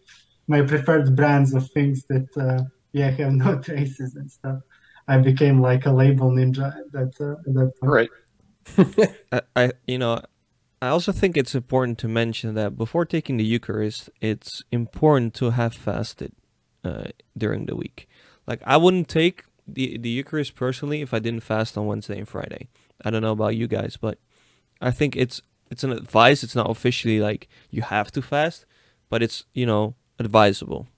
[0.47, 4.59] my preferred brands of things that uh, yeah have no traces and stuff.
[5.07, 7.93] I became like a label ninja at that uh, at that point.
[7.93, 8.11] Right.
[9.33, 10.21] I, I you know
[10.81, 15.51] I also think it's important to mention that before taking the Eucharist, it's important to
[15.51, 16.33] have fasted
[16.85, 18.09] uh, during the week.
[18.47, 22.29] Like I wouldn't take the the Eucharist personally if I didn't fast on Wednesday and
[22.29, 22.69] Friday.
[23.05, 24.19] I don't know about you guys, but
[24.81, 26.43] I think it's it's an advice.
[26.43, 28.65] It's not officially like you have to fast,
[29.09, 30.89] but it's you know advisable,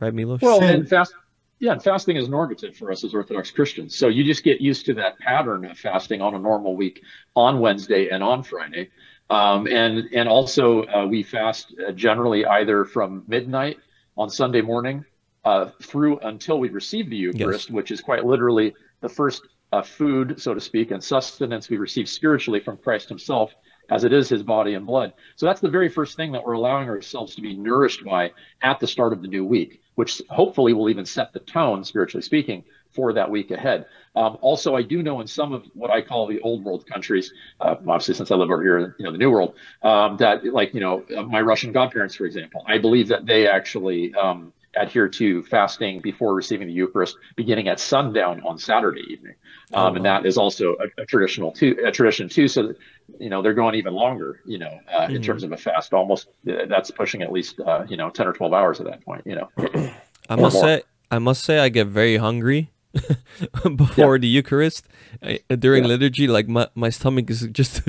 [0.00, 0.40] right, Milos?
[0.40, 1.14] Well, and fast,
[1.60, 3.96] yeah, and fasting is normative for us as Orthodox Christians.
[3.96, 7.02] So you just get used to that pattern of fasting on a normal week
[7.34, 8.90] on Wednesday and on Friday,
[9.30, 13.78] um, and and also uh, we fast uh, generally either from midnight
[14.16, 15.04] on Sunday morning
[15.44, 17.74] uh, through until we receive the Eucharist, yes.
[17.74, 19.42] which is quite literally the first
[19.72, 23.52] uh, food, so to speak, and sustenance we receive spiritually from Christ Himself,
[23.90, 25.12] as it is His body and blood.
[25.36, 28.80] So that's the very first thing that we're allowing ourselves to be nourished by at
[28.80, 32.62] the start of the new week, which hopefully will even set the tone, spiritually speaking,
[32.92, 33.84] for that week ahead.
[34.14, 37.32] Um, also, I do know in some of what I call the old world countries,
[37.60, 40.72] uh, obviously since I live over here, you know, the new world, um, that like
[40.72, 45.42] you know my Russian godparents, for example, I believe that they actually um, adhere to
[45.44, 49.34] fasting before receiving the Eucharist, beginning at sundown on Saturday evening,
[49.74, 52.48] um, oh, and that is also a, a, traditional too, a tradition too.
[52.48, 52.76] So, that,
[53.18, 54.40] you know, they're going even longer.
[54.46, 55.16] You know, uh, mm-hmm.
[55.16, 58.26] in terms of a fast, almost uh, that's pushing at least uh, you know ten
[58.26, 59.22] or twelve hours at that point.
[59.26, 59.48] You know,
[60.28, 60.62] I must more.
[60.62, 62.70] say, I must say, I get very hungry.
[63.76, 64.20] before yeah.
[64.20, 64.88] the Eucharist
[65.22, 65.88] I, during yeah.
[65.88, 67.82] liturgy, like my, my stomach is just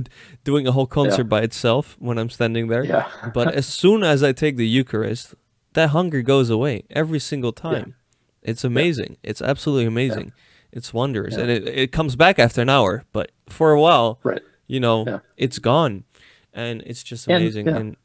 [0.44, 1.30] doing a whole concert yeah.
[1.30, 2.84] by itself when I'm standing there.
[2.84, 3.08] Yeah.
[3.34, 5.36] but as soon as I take the Eucharist,
[5.74, 7.96] that hunger goes away every single time.
[8.44, 8.52] Yeah.
[8.52, 9.18] It's amazing.
[9.22, 9.30] Yeah.
[9.32, 10.26] It's absolutely amazing.
[10.26, 10.44] Yeah.
[10.72, 14.42] It's wonders, and it, it comes back after an hour, but for a while, right.
[14.68, 16.04] you know, it's gone,
[16.54, 17.68] and it's just amazing.
[17.68, 17.98] And, and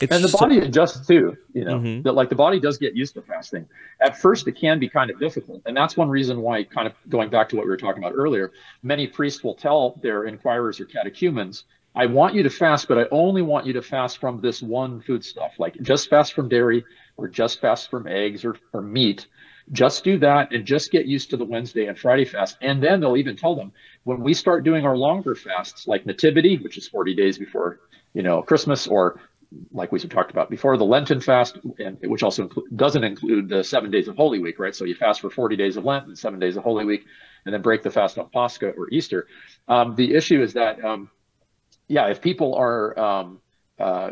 [0.00, 1.34] it's and the body adjusts too.
[1.54, 2.02] You know, mm-hmm.
[2.02, 3.66] that like the body does get used to fasting.
[4.02, 6.92] At first, it can be kind of difficult, and that's one reason why, kind of
[7.08, 8.52] going back to what we were talking about earlier,
[8.82, 13.06] many priests will tell their inquirers or catechumens I want you to fast, but I
[13.10, 15.54] only want you to fast from this one food stuff.
[15.58, 16.84] Like just fast from dairy
[17.20, 19.26] or just fast from eggs or, or meat.
[19.72, 22.56] Just do that and just get used to the Wednesday and Friday fast.
[22.60, 23.72] And then they'll even tell them
[24.04, 27.80] when we start doing our longer fasts, like Nativity, which is 40 days before,
[28.12, 29.20] you know, Christmas, or
[29.72, 33.90] like we've talked about before, the Lenten fast, and which also doesn't include the seven
[33.90, 34.74] days of Holy Week, right?
[34.74, 37.04] So you fast for 40 days of Lent and seven days of Holy Week,
[37.44, 39.26] and then break the fast on Pascha or Easter.
[39.68, 41.10] Um, the issue is that um,
[41.88, 43.40] yeah, if people are um,
[43.80, 44.10] uh,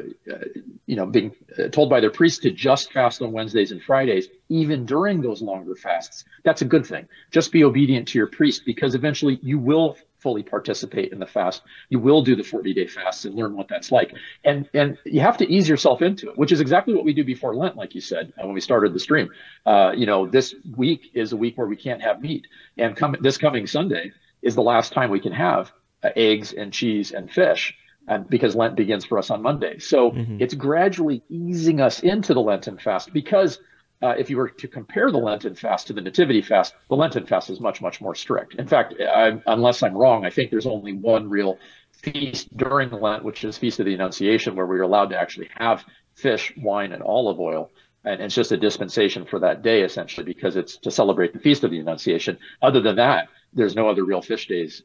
[0.87, 1.35] you know, being
[1.72, 5.74] told by their priest to just fast on Wednesdays and Fridays, even during those longer
[5.74, 7.07] fasts, that's a good thing.
[7.31, 11.62] Just be obedient to your priest because eventually you will fully participate in the fast.
[11.90, 14.14] You will do the 40 day fast and learn what that's like.
[14.44, 17.24] And and you have to ease yourself into it, which is exactly what we do
[17.24, 19.31] before Lent, like you said uh, when we started the stream.
[19.66, 23.14] Uh, you know, this week is a week where we can't have meat, and come
[23.20, 27.31] this coming Sunday is the last time we can have uh, eggs and cheese and
[27.31, 27.74] fish
[28.09, 29.79] and because Lent begins for us on Monday.
[29.79, 30.40] So mm-hmm.
[30.40, 33.59] it's gradually easing us into the Lenten fast because
[34.03, 37.27] uh, if you were to compare the Lenten fast to the Nativity fast, the Lenten
[37.27, 38.55] fast is much, much more strict.
[38.55, 41.59] In fact, I, unless I'm wrong, I think there's only one real
[41.92, 45.85] feast during Lent, which is Feast of the Annunciation, where we're allowed to actually have
[46.14, 47.71] fish, wine, and olive oil.
[48.05, 51.64] And it's just a dispensation for that day, essentially, because it's to celebrate the Feast
[51.64, 52.38] of the Annunciation.
[52.62, 54.83] Other than that, there's no other real fish days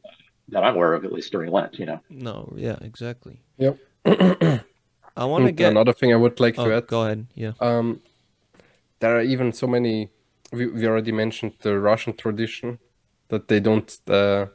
[0.48, 1.78] that I'm aware of, at least during Lent.
[1.78, 2.00] You know.
[2.10, 2.52] No.
[2.56, 2.78] Yeah.
[2.80, 3.40] Exactly.
[3.58, 3.78] Yep.
[5.16, 6.86] I want to get another thing I would like oh, to add.
[6.86, 7.26] Go ahead.
[7.34, 7.52] Yeah.
[7.60, 8.00] Um,
[8.98, 10.10] there are even so many.
[10.52, 12.78] We, we already mentioned the Russian tradition
[13.28, 14.46] that they don't uh,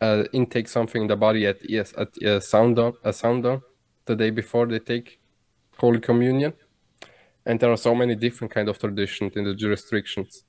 [0.00, 3.62] uh, intake something in the body at yes at uh, sundown a sundown
[4.06, 5.20] the day before they take
[5.78, 6.52] Holy Communion,
[7.46, 10.44] and there are so many different kind of traditions in the jurisdictions.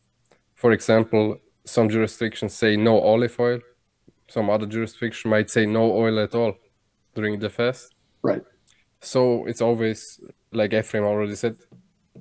[0.56, 3.60] For example, some jurisdictions say no olive oil,
[4.28, 6.56] some other jurisdiction might say no oil at all
[7.14, 7.94] during the fast.
[8.22, 8.44] Right.
[9.02, 10.20] So it's always
[10.52, 11.58] like Ephraim already said,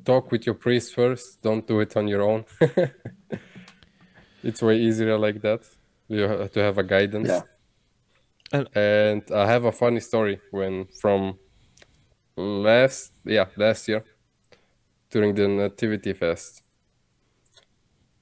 [0.05, 1.41] talk with your priest first.
[1.43, 2.45] Don't do it on your own.
[4.43, 5.63] it's way easier like that.
[6.09, 7.29] You have to have a guidance.
[7.29, 7.43] Yeah.
[8.53, 11.39] And, and I have a funny story when from
[12.37, 14.05] last yeah last year
[15.11, 16.63] during the nativity fest.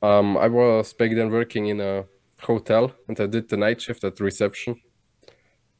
[0.02, 2.04] Um, I was back then working in a
[2.44, 4.80] hotel and I did the night shift at reception.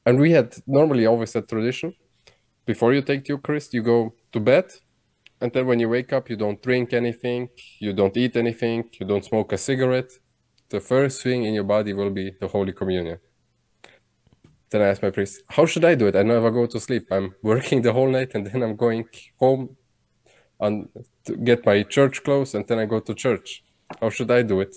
[0.04, 1.94] And we had normally always a tradition.
[2.64, 4.72] Before you take the Eucharist, you go to bed.
[5.40, 7.48] And then when you wake up, you don't drink anything,
[7.80, 10.12] you don't eat anything, you don't smoke a cigarette.
[10.68, 13.18] The first thing in your body will be the Holy Communion.
[14.70, 16.16] Then I asked my priest, How should I do it?
[16.16, 17.08] I never go to sleep.
[17.10, 19.04] I'm working the whole night and then I'm going
[19.38, 19.76] home
[20.60, 20.88] and
[21.26, 23.64] to get my church clothes and then I go to church.
[24.00, 24.74] How should I do it?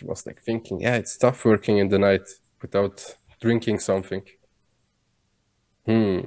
[0.00, 2.26] He was like thinking, yeah, it's tough working in the night
[2.62, 4.22] without drinking something.
[5.86, 6.20] Hmm.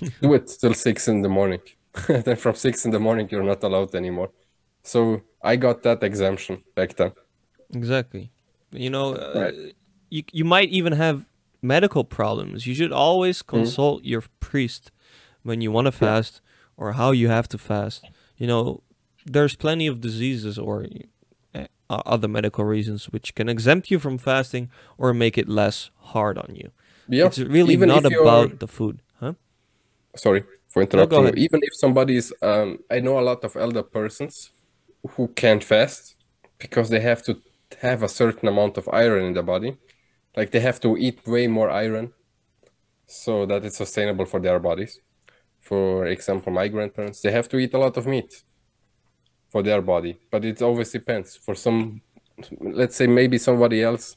[0.20, 1.60] Do it till six in the morning.
[2.08, 4.30] then from six in the morning, you're not allowed anymore.
[4.82, 7.12] So I got that exemption back then.
[7.72, 8.30] Exactly.
[8.72, 9.52] You know, uh,
[10.10, 11.26] you you might even have
[11.62, 12.66] medical problems.
[12.66, 13.56] You should always hmm?
[13.56, 14.08] consult mm-hmm.
[14.08, 14.92] your priest
[15.42, 16.84] when you want to fast yeah.
[16.84, 18.04] or how you have to fast.
[18.36, 18.82] You know,
[19.24, 20.86] there's plenty of diseases or
[21.90, 26.38] uh, other medical reasons which can exempt you from fasting or make it less hard
[26.38, 26.70] on you.
[27.08, 29.34] Yeah, it's really Even not about the food, huh?
[30.16, 31.24] Sorry for interrupting.
[31.24, 34.50] No, Even if somebody is, um, I know a lot of elder persons
[35.10, 36.16] who can't fast
[36.58, 37.40] because they have to
[37.80, 39.76] have a certain amount of iron in the body.
[40.36, 42.12] Like they have to eat way more iron
[43.06, 45.00] so that it's sustainable for their bodies.
[45.60, 48.42] For example, my grandparents, they have to eat a lot of meat
[49.48, 51.36] for their body but it always depends.
[51.36, 52.00] For some
[52.60, 54.16] let's say maybe somebody else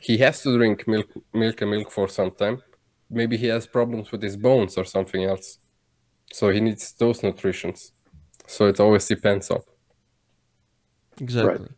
[0.00, 2.62] he has to drink milk milk and milk for some time.
[3.10, 5.58] Maybe he has problems with his bones or something else.
[6.32, 7.92] So he needs those nutritions.
[8.46, 9.60] So it always depends on.
[11.20, 11.52] Exactly.
[11.52, 11.70] Right.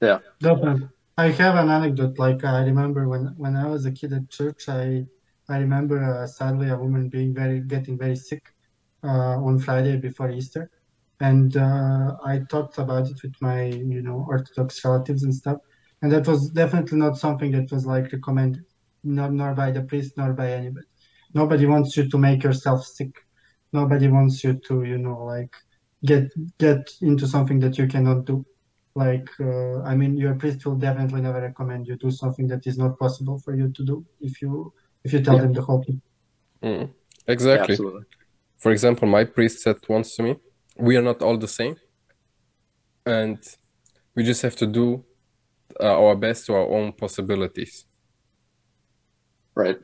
[0.00, 0.18] yeah.
[0.42, 2.18] No, i have an anecdote.
[2.18, 5.06] Like i remember when when i was a kid at church i
[5.48, 8.44] i remember uh, sadly a woman being very getting very sick
[9.04, 10.70] uh, on friday before easter
[11.20, 15.58] and uh, I talked about it with my you know Orthodox relatives and stuff,
[16.02, 18.64] and that was definitely not something that was like recommended,
[19.02, 20.86] not nor by the priest nor by anybody.
[21.34, 23.14] Nobody wants you to make yourself sick.
[23.72, 25.54] Nobody wants you to you know like
[26.04, 28.44] get get into something that you cannot do.
[28.94, 32.78] Like uh, I mean, your priest will definitely never recommend you do something that is
[32.78, 34.72] not possible for you to do if you
[35.04, 35.42] if you tell yeah.
[35.42, 36.00] them the whole thing.
[36.62, 36.90] Mm,
[37.26, 37.76] exactly.
[37.80, 38.00] Yeah,
[38.58, 40.36] for example, my priest said once to me,
[40.76, 41.76] we are not all the same
[43.06, 43.38] and
[44.14, 45.04] we just have to do
[45.80, 47.86] uh, our best to our own possibilities.
[49.54, 49.78] Right.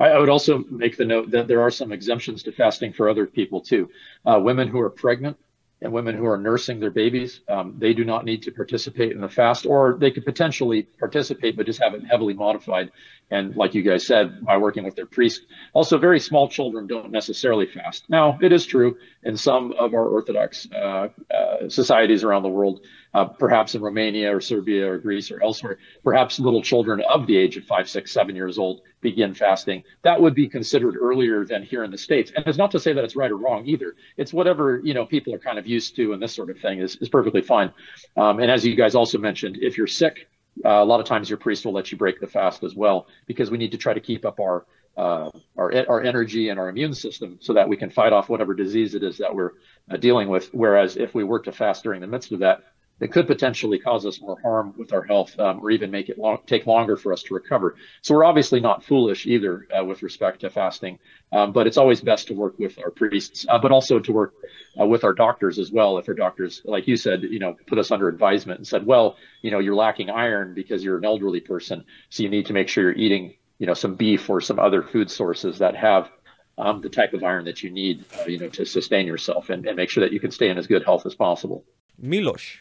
[0.00, 3.08] I, I, would also make the note that there are some exemptions to fasting for
[3.08, 3.90] other people too.
[4.24, 5.36] Uh, women who are pregnant
[5.80, 9.20] and women who are nursing their babies, um, they do not need to participate in
[9.20, 12.90] the fast, or they could potentially participate, but just have it heavily modified.
[13.30, 15.42] And like you guys said, by working with their priest.
[15.74, 18.08] Also, very small children don't necessarily fast.
[18.08, 22.80] Now, it is true in some of our Orthodox uh, uh, societies around the world,
[23.14, 27.36] uh, perhaps in Romania or Serbia or Greece or elsewhere, perhaps little children of the
[27.36, 29.82] age of five, six, seven years old begin fasting.
[30.02, 32.32] That would be considered earlier than here in the States.
[32.34, 33.94] And it's not to say that it's right or wrong either.
[34.16, 36.80] It's whatever, you know, people are kind of used to and this sort of thing
[36.80, 37.72] is, is perfectly fine.
[38.16, 40.28] Um, and as you guys also mentioned, if you're sick,
[40.64, 43.06] uh, a lot of times your priest will let you break the fast as well
[43.26, 44.66] because we need to try to keep up our
[44.96, 48.52] uh, our our energy and our immune system so that we can fight off whatever
[48.52, 49.52] disease it is that we're
[49.88, 50.48] uh, dealing with.
[50.52, 52.64] Whereas if we were to fast during the midst of that,
[53.00, 56.18] it could potentially cause us more harm with our health um, or even make it
[56.18, 57.76] long, take longer for us to recover.
[58.02, 60.98] So we're obviously not foolish either uh, with respect to fasting,
[61.32, 64.34] um, but it's always best to work with our priests, uh, but also to work
[64.80, 65.98] uh, with our doctors as well.
[65.98, 69.16] If our doctors, like you said, you know, put us under advisement and said, well,
[69.42, 72.68] you know, you're lacking iron because you're an elderly person, so you need to make
[72.68, 76.10] sure you're eating, you know, some beef or some other food sources that have
[76.58, 79.64] um, the type of iron that you need, uh, you know, to sustain yourself and,
[79.66, 81.64] and make sure that you can stay in as good health as possible.
[82.00, 82.58] Milos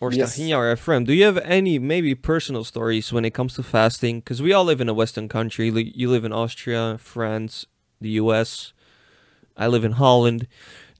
[0.00, 0.38] or Yes.
[0.38, 4.20] Or Ephraim, do you have any maybe personal stories when it comes to fasting?
[4.20, 5.68] Because we all live in a Western country.
[5.94, 7.66] You live in Austria, France,
[8.00, 8.72] the U.S.
[9.56, 10.46] I live in Holland.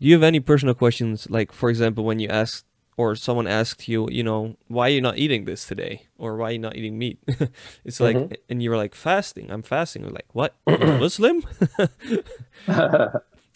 [0.01, 2.65] Do you have any personal questions, like for example, when you ask
[2.99, 6.49] or someone asked you, you know, why are you not eating this today, or why
[6.49, 7.19] are you not eating meat?
[7.85, 8.37] it's like, Mhm.
[8.49, 9.51] and you were like fasting.
[9.51, 10.03] I'm fasting.
[10.03, 10.55] We're like, what?
[10.67, 11.43] Muslim?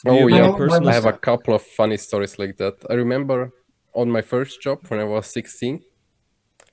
[0.06, 0.50] Oh yeah,
[0.88, 2.74] I have a couple of funny stories like that.
[2.88, 3.52] I remember
[3.94, 5.82] on my first job when I was 16,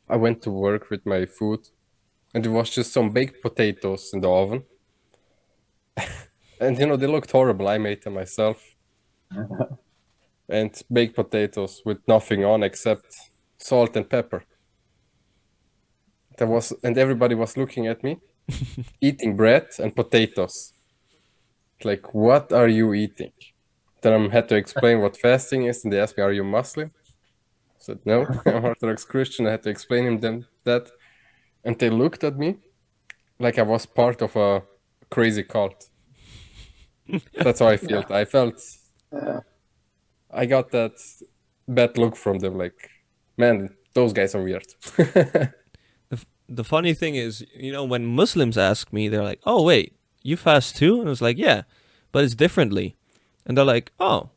[0.09, 1.67] I went to work with my food,
[2.33, 4.63] and it was just some baked potatoes in the oven.
[6.61, 7.67] and you know, they looked horrible.
[7.67, 8.75] I made them myself.
[10.49, 13.05] and baked potatoes with nothing on except
[13.57, 14.43] salt and pepper.
[16.37, 18.19] There was, and everybody was looking at me,
[19.01, 20.73] eating bread and potatoes.
[21.83, 23.31] Like, what are you eating?
[24.01, 26.91] Then I had to explain what fasting is, and they asked me, "Are you Muslim?"
[27.79, 30.89] Said, "No, I'm Orthodox Christian." I had to explain him them that,
[31.63, 32.57] and they looked at me
[33.39, 34.63] like I was part of a
[35.09, 35.89] crazy cult.
[37.33, 38.11] That's how I felt.
[38.11, 38.61] I felt
[40.31, 40.93] I got that
[41.67, 42.57] bad look from them.
[42.57, 42.89] Like,
[43.37, 44.67] man, those guys are weird.
[46.49, 50.37] the funny thing is, you know, when Muslims ask me, they're like, "Oh, wait, you
[50.37, 51.63] fast too?" And I was like, "Yeah,
[52.11, 52.95] but it's differently."
[53.45, 54.31] And they're like, "Oh,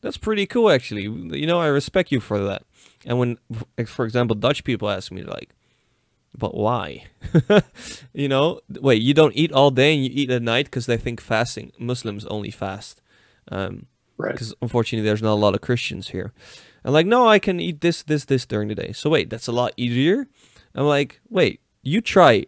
[0.00, 1.02] that's pretty cool, actually.
[1.02, 2.62] You know, I respect you for that."
[3.04, 3.38] And when,
[3.86, 5.50] for example, Dutch people ask me, like,
[6.36, 7.04] "But why?"
[8.12, 10.96] you know, wait, you don't eat all day and you eat at night because they
[10.96, 13.00] think fasting Muslims only fast.
[13.48, 13.86] Um,
[14.18, 14.32] Right.
[14.32, 16.32] because unfortunately there's not a lot of Christians here.
[16.82, 18.92] And like, no, I can eat this, this, this during the day.
[18.92, 20.26] So wait, that's a lot easier.
[20.74, 22.46] I'm like, wait, you try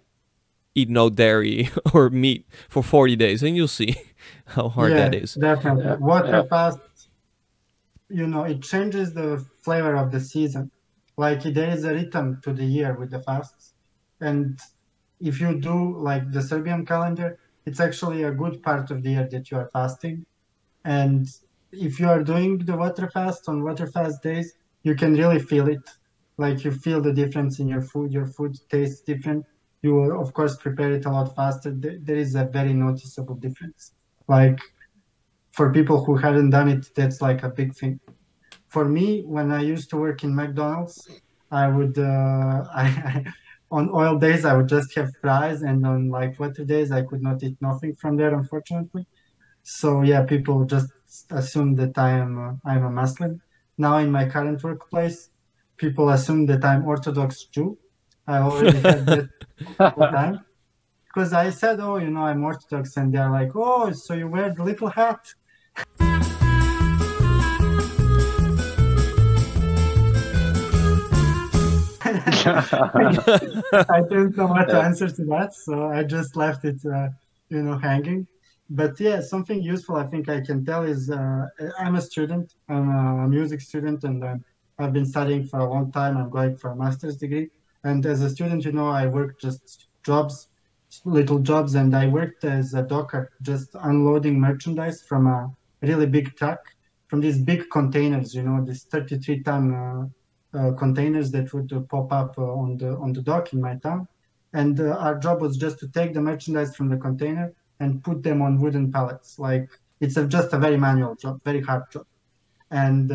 [0.74, 3.96] eat no dairy or meat for 40 days and you'll see
[4.46, 5.34] how hard yeah, that is.
[5.34, 5.84] Definitely.
[5.84, 6.42] Yeah, Water yeah.
[6.44, 6.78] fast,
[8.10, 10.70] you know, it changes the flavor of the season.
[11.16, 13.74] Like there is a rhythm to the year with the fasts.
[14.20, 14.58] And
[15.20, 19.28] if you do like the Serbian calendar, it's actually a good part of the year
[19.30, 20.24] that you are fasting.
[20.84, 21.26] And
[21.72, 25.68] if you are doing the water fast on water fast days, you can really feel
[25.68, 25.82] it.
[26.38, 28.12] Like you feel the difference in your food.
[28.12, 29.44] Your food tastes different.
[29.82, 31.72] You will, of course, prepare it a lot faster.
[31.76, 33.92] There is a very noticeable difference.
[34.28, 34.58] Like
[35.58, 37.98] for people who haven't done it, that's like a big thing.
[38.68, 40.96] For me, when I used to work in McDonald's,
[41.50, 43.24] I would, uh, I,
[43.78, 47.22] on oil days, I would just have fries, and on like water days, I could
[47.28, 49.04] not eat nothing from there, unfortunately.
[49.64, 50.92] So yeah, people just
[51.40, 53.32] assume that I am uh, I'm a Muslim.
[53.76, 55.28] Now in my current workplace,
[55.76, 57.76] people assume that I'm Orthodox Jew.
[58.28, 59.28] I already had that
[59.80, 60.36] all the time
[61.08, 64.54] because I said, "Oh, you know, I'm Orthodox," and they're like, "Oh, so you wear
[64.54, 65.22] the little hat?"
[72.48, 77.08] I didn't know what to answer to that, so I just left it, uh,
[77.50, 78.26] you know, hanging.
[78.70, 81.46] But yeah, something useful I think I can tell is uh,
[81.78, 82.54] I'm a student.
[82.68, 82.88] I'm
[83.24, 84.44] a music student, and um,
[84.78, 86.16] I've been studying for a long time.
[86.16, 87.50] I'm going for a master's degree,
[87.84, 90.48] and as a student, you know, I work just jobs,
[91.04, 96.36] little jobs, and I worked as a docker, just unloading merchandise from a really big
[96.36, 96.60] truck,
[97.08, 99.74] from these big containers, you know, these 33 ton.
[99.74, 100.08] Uh,
[100.54, 103.76] uh, containers that would uh, pop up uh, on the on the dock in my
[103.76, 104.08] town,
[104.54, 108.40] and our job was just to take the merchandise from the container and put them
[108.40, 109.38] on wooden pallets.
[109.38, 109.68] Like
[110.00, 112.06] it's a, just a very manual job, very hard job.
[112.70, 113.10] And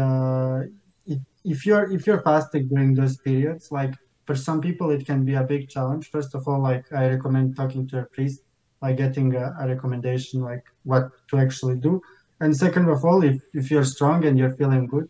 [1.08, 3.96] it, if you're if you're fasting during those periods, like
[4.28, 6.12] for some people it can be a big challenge.
[6.12, 8.42] First of all, like I recommend talking to a priest,
[8.84, 12.00] like getting a, a recommendation like what to actually do.
[12.40, 15.10] And second of all, if if you're strong and you're feeling good,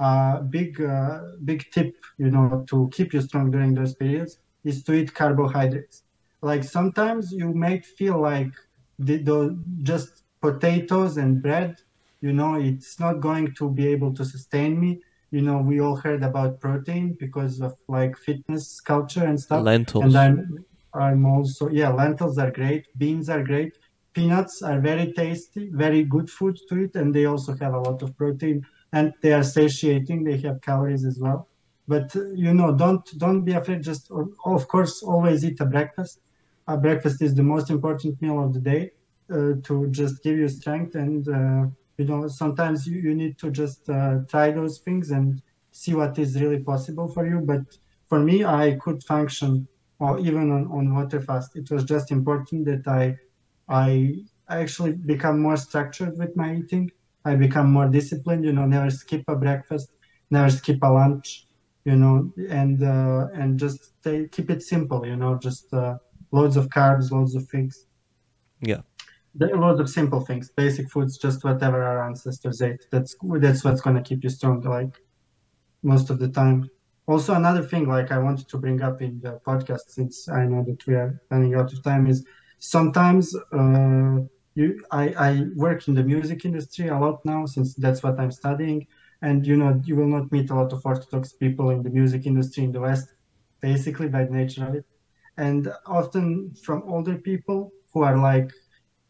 [0.00, 4.82] uh, big uh, big tip, you know, to keep you strong during those periods is
[4.84, 6.02] to eat carbohydrates.
[6.40, 8.52] Like sometimes you might feel like
[8.98, 11.76] the, the just potatoes and bread,
[12.20, 15.00] you know, it's not going to be able to sustain me.
[15.30, 19.64] You know, we all heard about protein because of like fitness culture and stuff.
[19.64, 20.04] Lentils.
[20.04, 20.64] And I'm
[20.94, 23.72] I'm also yeah, lentils are great, beans are great,
[24.14, 28.02] peanuts are very tasty, very good food to eat, and they also have a lot
[28.02, 30.24] of protein and they are satiating.
[30.24, 31.48] They have calories as well.
[31.88, 33.82] But uh, you know, don't don't be afraid.
[33.82, 34.10] Just
[34.44, 36.20] of course, always eat a breakfast.
[36.66, 38.90] A breakfast is the most important meal of the day
[39.30, 40.94] uh, to just give you strength.
[40.94, 41.66] And uh,
[41.98, 45.42] you know, sometimes you, you need to just uh, try those things and
[45.72, 47.40] see what is really possible for you.
[47.44, 47.62] But
[48.08, 51.56] for me, I could function or even on, on water fast.
[51.56, 53.16] It was just important that I
[53.68, 54.14] I
[54.48, 56.90] actually become more structured with my eating.
[57.24, 58.44] I become more disciplined.
[58.44, 59.90] You know, never skip a breakfast,
[60.30, 61.46] never skip a lunch.
[61.84, 65.06] You know, and uh, and just stay, keep it simple.
[65.06, 65.94] You know, just uh,
[66.32, 67.86] loads of carbs, loads of things.
[68.60, 68.82] Yeah.
[69.34, 72.84] There are loads of simple things, basic foods, just whatever our ancestors ate.
[72.90, 74.94] That's that's what's gonna keep you strong, like
[75.82, 76.70] most of the time.
[77.06, 80.64] Also, another thing, like I wanted to bring up in the podcast, since I know
[80.66, 82.24] that we are running out of time, is
[82.62, 84.18] sometimes uh,
[84.54, 88.30] you I, I work in the music industry a lot now since that's what I'm
[88.32, 88.86] studying.
[89.22, 92.26] And you know you will not meet a lot of orthodox people in the music
[92.26, 93.08] industry in the west
[93.60, 94.86] basically by nature of it.
[95.36, 98.50] And often from older people who are like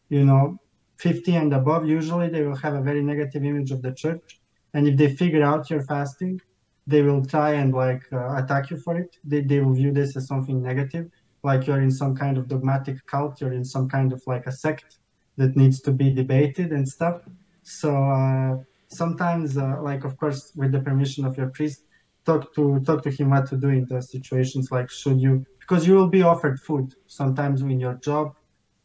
[0.09, 0.57] you know
[0.99, 4.41] 50 and above usually they will have a very negative image of the church.
[4.73, 6.39] And if they figure out you're fasting
[6.85, 9.15] they will try and like uh, attack you for it.
[9.23, 11.07] They, they will view this as something negative
[11.43, 14.51] like you're in some kind of dogmatic cult, you're in some kind of like a
[14.51, 14.99] sect
[15.37, 17.21] that needs to be debated and stuff.
[17.63, 21.83] So uh, sometimes, uh, like of course, with the permission of your priest,
[22.25, 24.71] talk to talk to him what to do in those situations.
[24.71, 28.35] Like, should you because you will be offered food sometimes in your job,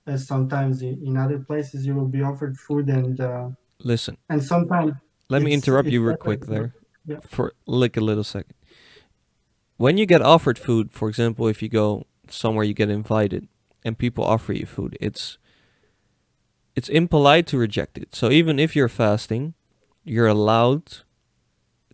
[0.07, 3.49] uh, sometimes in, in other places you will be offered food and uh,
[3.85, 4.93] Listen, and sometimes.
[5.29, 6.75] let me interrupt you real quick there
[7.07, 7.21] Yeah.
[7.29, 8.55] for like a little second.
[9.77, 13.49] When you get offered food, for example, if you go somewhere you get invited
[13.85, 15.39] and people offer you food, it's
[16.75, 18.15] it's impolite to reject it.
[18.15, 19.55] So even if you're fasting,
[20.05, 20.99] you're allowed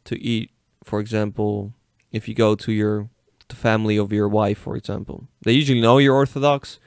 [0.05, 0.51] to eat,
[0.83, 1.73] for example,
[2.13, 3.09] if you go to your
[3.49, 5.29] the family of your wife, for example.
[5.43, 6.79] They usually know you're Orthodox,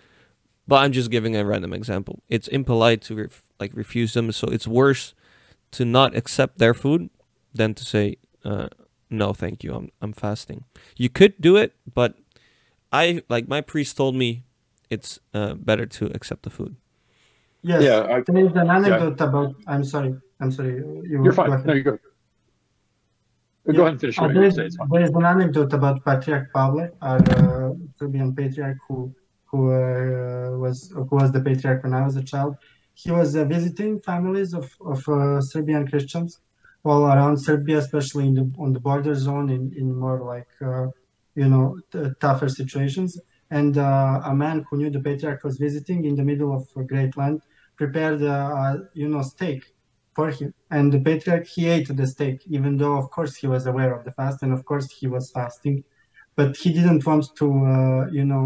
[0.68, 2.24] but I'm just giving a random example.
[2.30, 5.14] It's impolite to ref- like refuse them, so it's worse
[5.72, 7.10] to not accept their food
[7.54, 8.70] than to say uh,
[9.10, 9.74] no, thank you.
[9.74, 10.66] I'm I'm fasting.
[10.96, 12.16] You could do it, but
[12.92, 14.44] I like my priest told me
[14.90, 16.76] it's uh, better to accept the food.
[17.64, 17.84] Yes.
[17.84, 19.56] Yeah, I, There is an anecdote about.
[19.68, 20.16] I'm sorry.
[20.40, 20.76] I'm sorry.
[20.76, 21.52] You, you're fine.
[21.52, 21.66] ahead.
[21.66, 22.00] No, you're good.
[23.66, 23.82] Go Yeah.
[23.82, 24.72] ahead and finish Uh, what you're saying.
[24.92, 29.14] There is an anecdote about Patriarch Pavle, our uh, Serbian patriarch who
[29.50, 32.56] who uh, was who was the patriarch when I was a child.
[32.94, 36.40] He was uh, visiting families of of uh, Serbian Christians
[36.86, 40.88] all around Serbia, especially in the on the border zone, in in more like uh,
[41.42, 41.66] you know
[42.26, 43.12] tougher situations.
[43.60, 46.84] And uh, a man who knew the patriarch was visiting in the middle of a
[46.92, 47.42] Great Lent
[47.82, 49.62] prepared uh, you know steak
[50.18, 50.52] for him.
[50.72, 54.04] And the patriarch, he ate the steak, even though, of course, he was aware of
[54.04, 55.84] the fast and, of course, he was fasting.
[56.36, 58.46] But he didn't want to, uh, you know,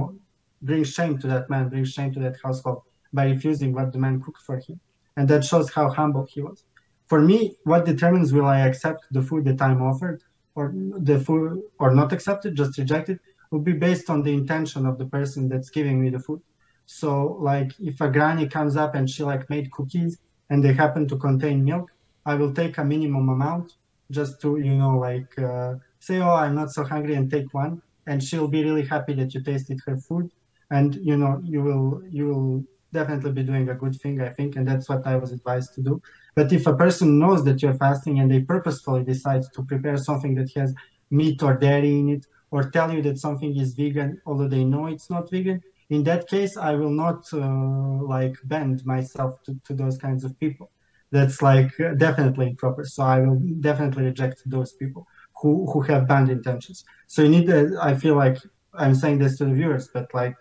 [0.62, 2.82] bring shame to that man, bring shame to that household
[3.14, 4.78] by refusing what the man cooked for him.
[5.18, 6.60] And that shows how humble he was.
[7.08, 10.22] For me, what determines will I accept the food that I'm offered
[10.56, 13.20] or the food or not accepted, just rejected,
[13.52, 16.42] will be based on the intention of the person that's giving me the food.
[16.86, 20.18] So like if a granny comes up and she like made cookies
[20.50, 21.90] and they happen to contain milk,
[22.26, 23.74] I will take a minimum amount
[24.12, 27.82] just to, you know, like uh, say, oh, I'm not so hungry and take one.
[28.08, 30.30] And she'll be really happy that you tasted her food.
[30.70, 34.56] And, you know, you will, you will definitely be doing a good thing, I think.
[34.56, 36.02] And that's what I was advised to do.
[36.36, 40.36] But if a person knows that you're fasting and they purposefully decide to prepare something
[40.36, 40.74] that has
[41.10, 44.88] meat or dairy in it, or tell you that something is vegan, although they know
[44.88, 49.74] it's not vegan, in that case, I will not uh, like bend myself to, to
[49.74, 50.72] those kinds of people.
[51.12, 52.86] That's like definitely improper.
[52.86, 55.06] So I will definitely reject those people
[55.42, 56.86] who, who have bad intentions.
[57.08, 58.38] So you need, uh, I feel like
[58.74, 60.36] I'm saying this to the viewers, but like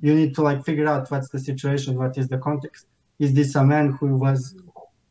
[0.00, 2.86] you need to like figure out what's the situation, what is the context.
[3.18, 4.54] Is this a man who was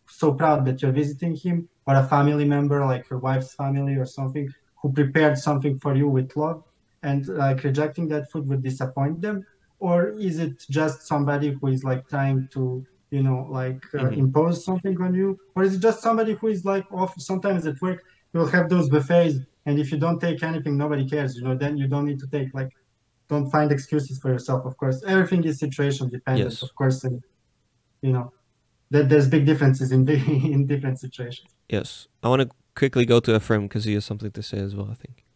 [0.10, 4.06] so proud that you're visiting him, or a family member like your wife's family or
[4.06, 4.48] something
[4.82, 6.62] who prepared something for you with love,
[7.04, 9.46] and like rejecting that food would disappoint them?
[9.80, 14.18] or is it just somebody who is like trying to you know like uh, Mhm.
[14.24, 17.80] impose something on you or is it just somebody who is like off sometimes at
[17.80, 18.00] work
[18.34, 19.36] you'll have those buffets,
[19.68, 21.36] and if you don't take anything, nobody cares.
[21.38, 22.70] You know, then you don't need to take like,
[23.30, 24.66] don't find excuses for yourself.
[24.66, 26.52] Of course, everything is situation dependent.
[26.52, 26.62] Yes.
[26.62, 27.22] Of course, and
[28.02, 28.32] you know,
[28.92, 30.14] that there's big differences in the,
[30.54, 31.50] in different situations.
[31.70, 32.08] Yes.
[32.24, 34.90] I want to quickly go to Ephraim because he has something to say as well,
[34.92, 35.24] I think.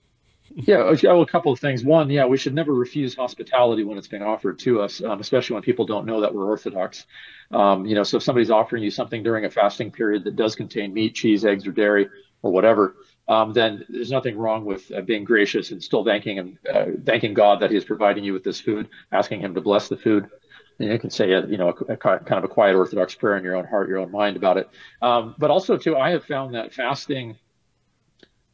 [0.53, 1.81] Yeah, well, a couple of things.
[1.81, 5.53] One, yeah, we should never refuse hospitality when it's being offered to us, um, especially
[5.53, 7.05] when people don't know that we're Orthodox.
[7.51, 10.55] Um, you know, so if somebody's offering you something during a fasting period that does
[10.55, 12.09] contain meat, cheese, eggs, or dairy,
[12.41, 12.97] or whatever,
[13.31, 17.33] um, then there's nothing wrong with uh, being gracious and still thanking and uh, thanking
[17.33, 20.29] God that He's providing you with this food, asking Him to bless the food.
[20.79, 23.37] And you can say, a, you know, a, a kind of a quiet Orthodox prayer
[23.37, 24.69] in your own heart, your own mind about it.
[25.01, 27.37] Um, but also, too, I have found that fasting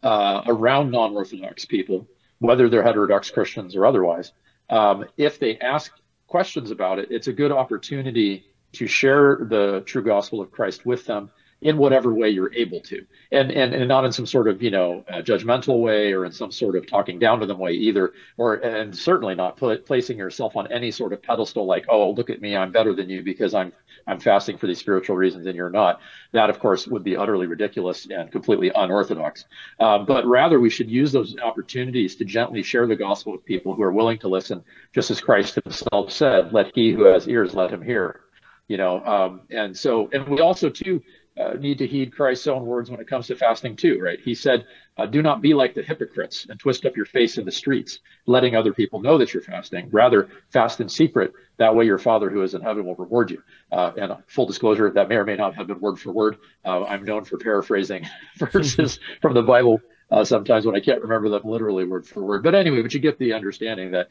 [0.03, 2.07] uh, around non-Orthodox people,
[2.37, 4.31] whether they're heterodox Christians or otherwise,
[4.69, 5.91] um, if they ask
[6.27, 11.03] questions about it, it's a good opportunity to share the true gospel of Christ with
[11.05, 11.31] them
[11.61, 14.69] in whatever way you're able to, and and, and not in some sort of you
[14.69, 18.13] know uh, judgmental way or in some sort of talking down to them way either,
[18.37, 22.29] or and certainly not put, placing yourself on any sort of pedestal like oh look
[22.29, 23.73] at me I'm better than you because I'm
[24.05, 25.99] I'm fasting for these spiritual reasons and you're not.
[26.31, 29.45] That of course would be utterly ridiculous and completely unorthodox.
[29.79, 33.73] Um, but rather we should use those opportunities to gently share the gospel with people
[33.73, 37.55] who are willing to listen, just as Christ Himself said, "Let he who has ears
[37.55, 38.21] let him hear."
[38.67, 41.01] You know, um, and so and we also too
[41.39, 44.19] uh, need to heed Christ's own words when it comes to fasting too, right?
[44.19, 44.65] He said,
[44.97, 47.99] uh, "Do not be like the hypocrites and twist up your face in the streets,
[48.25, 49.89] letting other people know that you're fasting.
[49.91, 51.33] Rather, fast in secret.
[51.57, 54.89] That way, your Father who is in heaven will reward you." Uh, and full disclosure,
[54.91, 56.37] that may or may not have been word for word.
[56.65, 58.07] Uh, I'm known for paraphrasing
[58.37, 59.81] verses from the Bible.
[60.09, 62.41] Uh, sometimes when I can't remember them literally word for word.
[62.41, 64.07] But anyway, but you get the understanding that,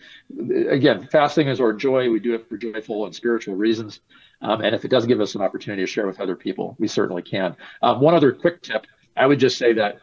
[0.68, 2.10] again, fasting is our joy.
[2.10, 4.00] We do it for joyful and spiritual reasons.
[4.42, 6.86] Um, and if it does give us an opportunity to share with other people, we
[6.86, 7.56] certainly can.
[7.80, 8.86] Um, one other quick tip
[9.16, 10.00] I would just say that,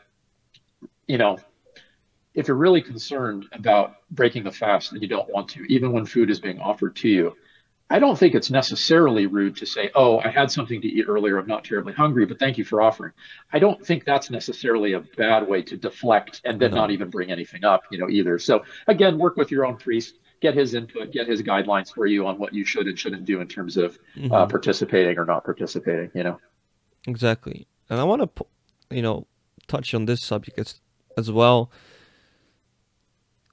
[1.07, 1.37] you know,
[2.33, 6.05] if you're really concerned about breaking the fast and you don't want to, even when
[6.05, 7.35] food is being offered to you,
[7.89, 11.37] I don't think it's necessarily rude to say, Oh, I had something to eat earlier.
[11.37, 13.11] I'm not terribly hungry, but thank you for offering.
[13.51, 16.77] I don't think that's necessarily a bad way to deflect and then No.
[16.77, 18.39] not even bring anything up, you know, either.
[18.39, 22.25] So again, work with your own priest, get his input, get his guidelines for you
[22.25, 24.49] on what you should and shouldn't do in terms of uh, Mhm.
[24.49, 26.39] participating or not participating, you know.
[27.07, 27.67] Exactly.
[27.89, 28.45] And I want to,
[28.89, 29.27] you know,
[29.67, 30.81] touch on this subject as,
[31.17, 31.69] as well.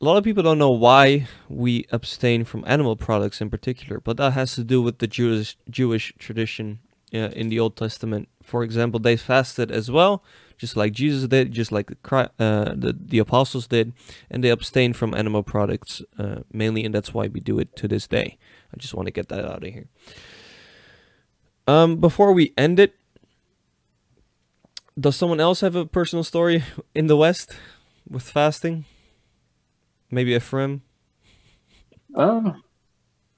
[0.01, 4.17] A lot of people don't know why we abstain from animal products in particular, but
[4.17, 6.79] that has to do with the Jewish Jewish tradition
[7.13, 8.29] uh, in the Old Testament.
[8.43, 10.25] For example, they fasted as well,
[10.57, 13.93] just like Jesus did, just like the uh, the, the apostles did,
[14.31, 17.87] and they abstained from animal products uh, mainly, and that's why we do it to
[17.87, 18.39] this day.
[18.73, 19.89] I just want to get that out of here.
[21.67, 22.95] Um, before we end it,
[24.99, 27.55] does someone else have a personal story in the West
[28.09, 28.87] with fasting?
[30.11, 30.83] Maybe Ephraim?
[32.15, 32.63] Oh, um,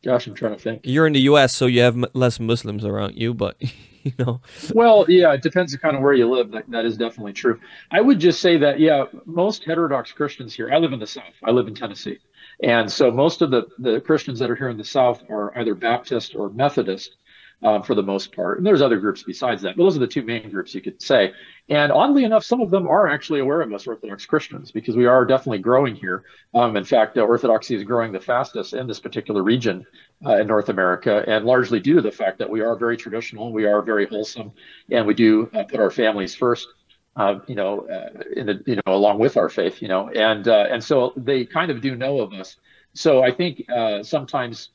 [0.05, 0.83] gosh, I'm trying to think.
[0.85, 3.57] You're in the US, so you have m- less Muslims around you, but
[4.03, 4.41] you know,
[4.75, 6.51] Well, yeah, it depends on kind of where you live.
[6.53, 7.61] That, that is definitely true.
[7.91, 11.35] I would just say that, yeah, most heterodox Christians here, I live in the South,
[11.45, 12.18] I live in Tennessee.
[12.62, 15.75] And so most of the, the Christians that are here in the South are either
[15.75, 17.16] Baptist or Methodist
[17.63, 18.59] um, for the most part.
[18.59, 21.01] And there's other groups besides that, but those are the two main groups you could
[21.01, 21.33] say.
[21.69, 25.07] And oddly enough, some of them are actually aware of us Orthodox Christians because we
[25.07, 26.25] are definitely growing here.
[26.55, 29.87] Um, in fact, uh, Orthodoxy is growing the fastest in this particular region
[30.27, 33.53] uh, in North America, and largely due to the fact that we are very traditional,
[33.53, 34.53] we are very wholesome,
[34.91, 36.67] and we do uh, put our families first.
[37.15, 40.49] Uh, you know, uh, in the, you know, along with our faith, you know, and
[40.49, 42.57] uh, and so they kind of do know of us.
[42.95, 44.71] So I think uh, sometimes,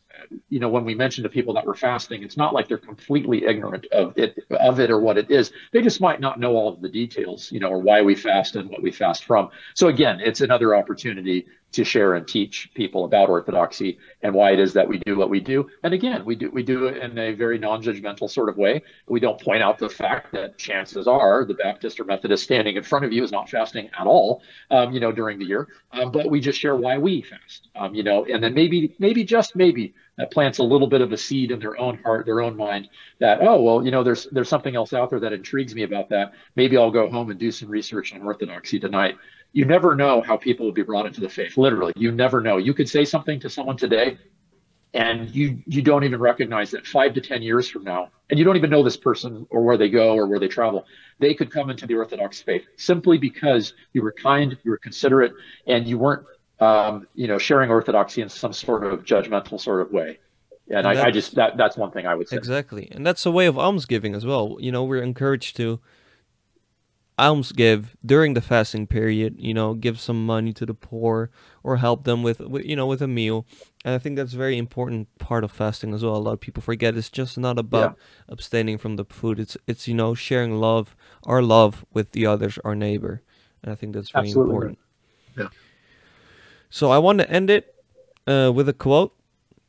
[0.50, 3.46] you know, when we mention to people that we're fasting, it's not like they're completely
[3.46, 5.52] ignorant of it, of it or what it is.
[5.74, 8.56] They just might not know all of the details, you know, or why we fast
[8.56, 9.50] and what we fast from.
[9.74, 14.60] So again, it's another opportunity to share and teach people about orthodoxy and why it
[14.60, 15.70] is that we do what we do.
[15.84, 18.82] And again, we do we do it in a very non-judgmental sort of way.
[19.08, 22.84] We don't point out the fact that chances are the Baptist or Methodist standing in
[22.84, 24.42] front of you is not fasting at all,
[24.72, 25.68] um, you know, during the year.
[25.92, 29.24] Um, but we just share why we fast, um, you know, and then maybe maybe
[29.24, 32.42] just maybe that plants a little bit of a seed in their own heart, their
[32.42, 32.90] own mind
[33.20, 36.10] that oh well, you know, there's there's something else out there that intrigues me about
[36.10, 36.34] that.
[36.56, 39.16] Maybe I'll go home and do some research on orthodoxy tonight.
[39.54, 41.94] You never know how people will be brought into the faith literally.
[41.96, 42.58] You never know.
[42.58, 44.18] You could say something to someone today
[44.94, 48.46] and you you don't even recognize that five to ten years from now and you
[48.46, 50.86] don't even know this person or where they go or where they travel
[51.20, 55.34] they could come into the orthodox faith simply because you were kind you were considerate
[55.68, 56.26] and you weren't
[56.60, 60.20] um, you know sharing orthodoxy in some sort of judgmental sort of way
[60.70, 62.90] and, And I, I just that that's one thing i would say exactly.
[62.92, 64.58] And that's a way of almsgiving as well.
[64.60, 65.80] You know, we're encouraged to
[67.18, 69.36] alms give during the fasting period.
[69.40, 71.30] You know, give some money to the poor
[71.64, 73.46] or help them with, with you know with a meal.
[73.86, 76.18] And I think that's a very important part of fasting as well.
[76.18, 77.98] A lot of people forget it's just not about
[78.28, 79.40] abstaining from the food.
[79.40, 83.22] It's it's you know sharing love, our love with the others, our neighbor.
[83.64, 84.54] And I think that's very Absolutely.
[84.54, 84.80] important.
[85.38, 85.48] Yeah.
[86.70, 87.76] So I want to end it
[88.26, 89.14] uh, with a quote.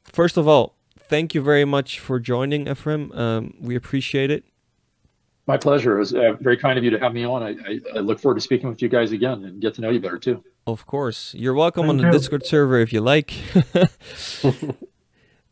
[0.05, 3.13] First of all, thank you very much for joining, Ephraim.
[3.13, 4.45] Um, we appreciate it.
[5.47, 5.97] My pleasure.
[5.97, 7.43] It was uh, very kind of you to have me on.
[7.43, 9.89] I, I, I look forward to speaking with you guys again and get to know
[9.91, 10.45] you better too.
[10.67, 12.13] Of course, you're welcome on the you.
[12.13, 13.33] Discord server if you like.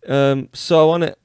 [0.06, 1.16] um, so I want to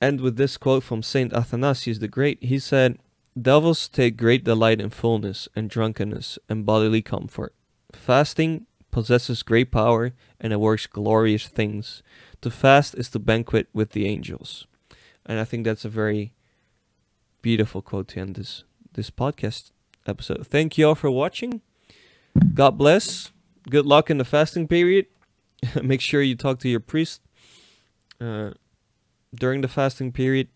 [0.00, 2.42] end with this quote from Saint Athanasius the Great.
[2.42, 2.98] He said,
[3.38, 7.54] "Devils take great delight in fullness and drunkenness and bodily comfort.
[7.92, 12.02] Fasting possesses great power, and it works glorious things.
[12.42, 14.66] To fast is to banquet with the angels.
[15.26, 16.32] And I think that's a very
[17.42, 18.64] beautiful quote to end this,
[18.94, 19.72] this podcast
[20.06, 20.46] episode.
[20.46, 21.60] Thank you all for watching.
[22.54, 23.32] God bless.
[23.68, 25.06] Good luck in the fasting period.
[25.82, 27.20] Make sure you talk to your priest
[28.20, 28.50] uh,
[29.34, 30.48] during the fasting period.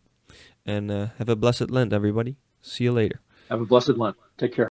[0.66, 2.36] And uh, have a blessed Lent, everybody.
[2.62, 3.20] See you later.
[3.50, 4.16] Have a blessed Lent.
[4.38, 4.68] Take care.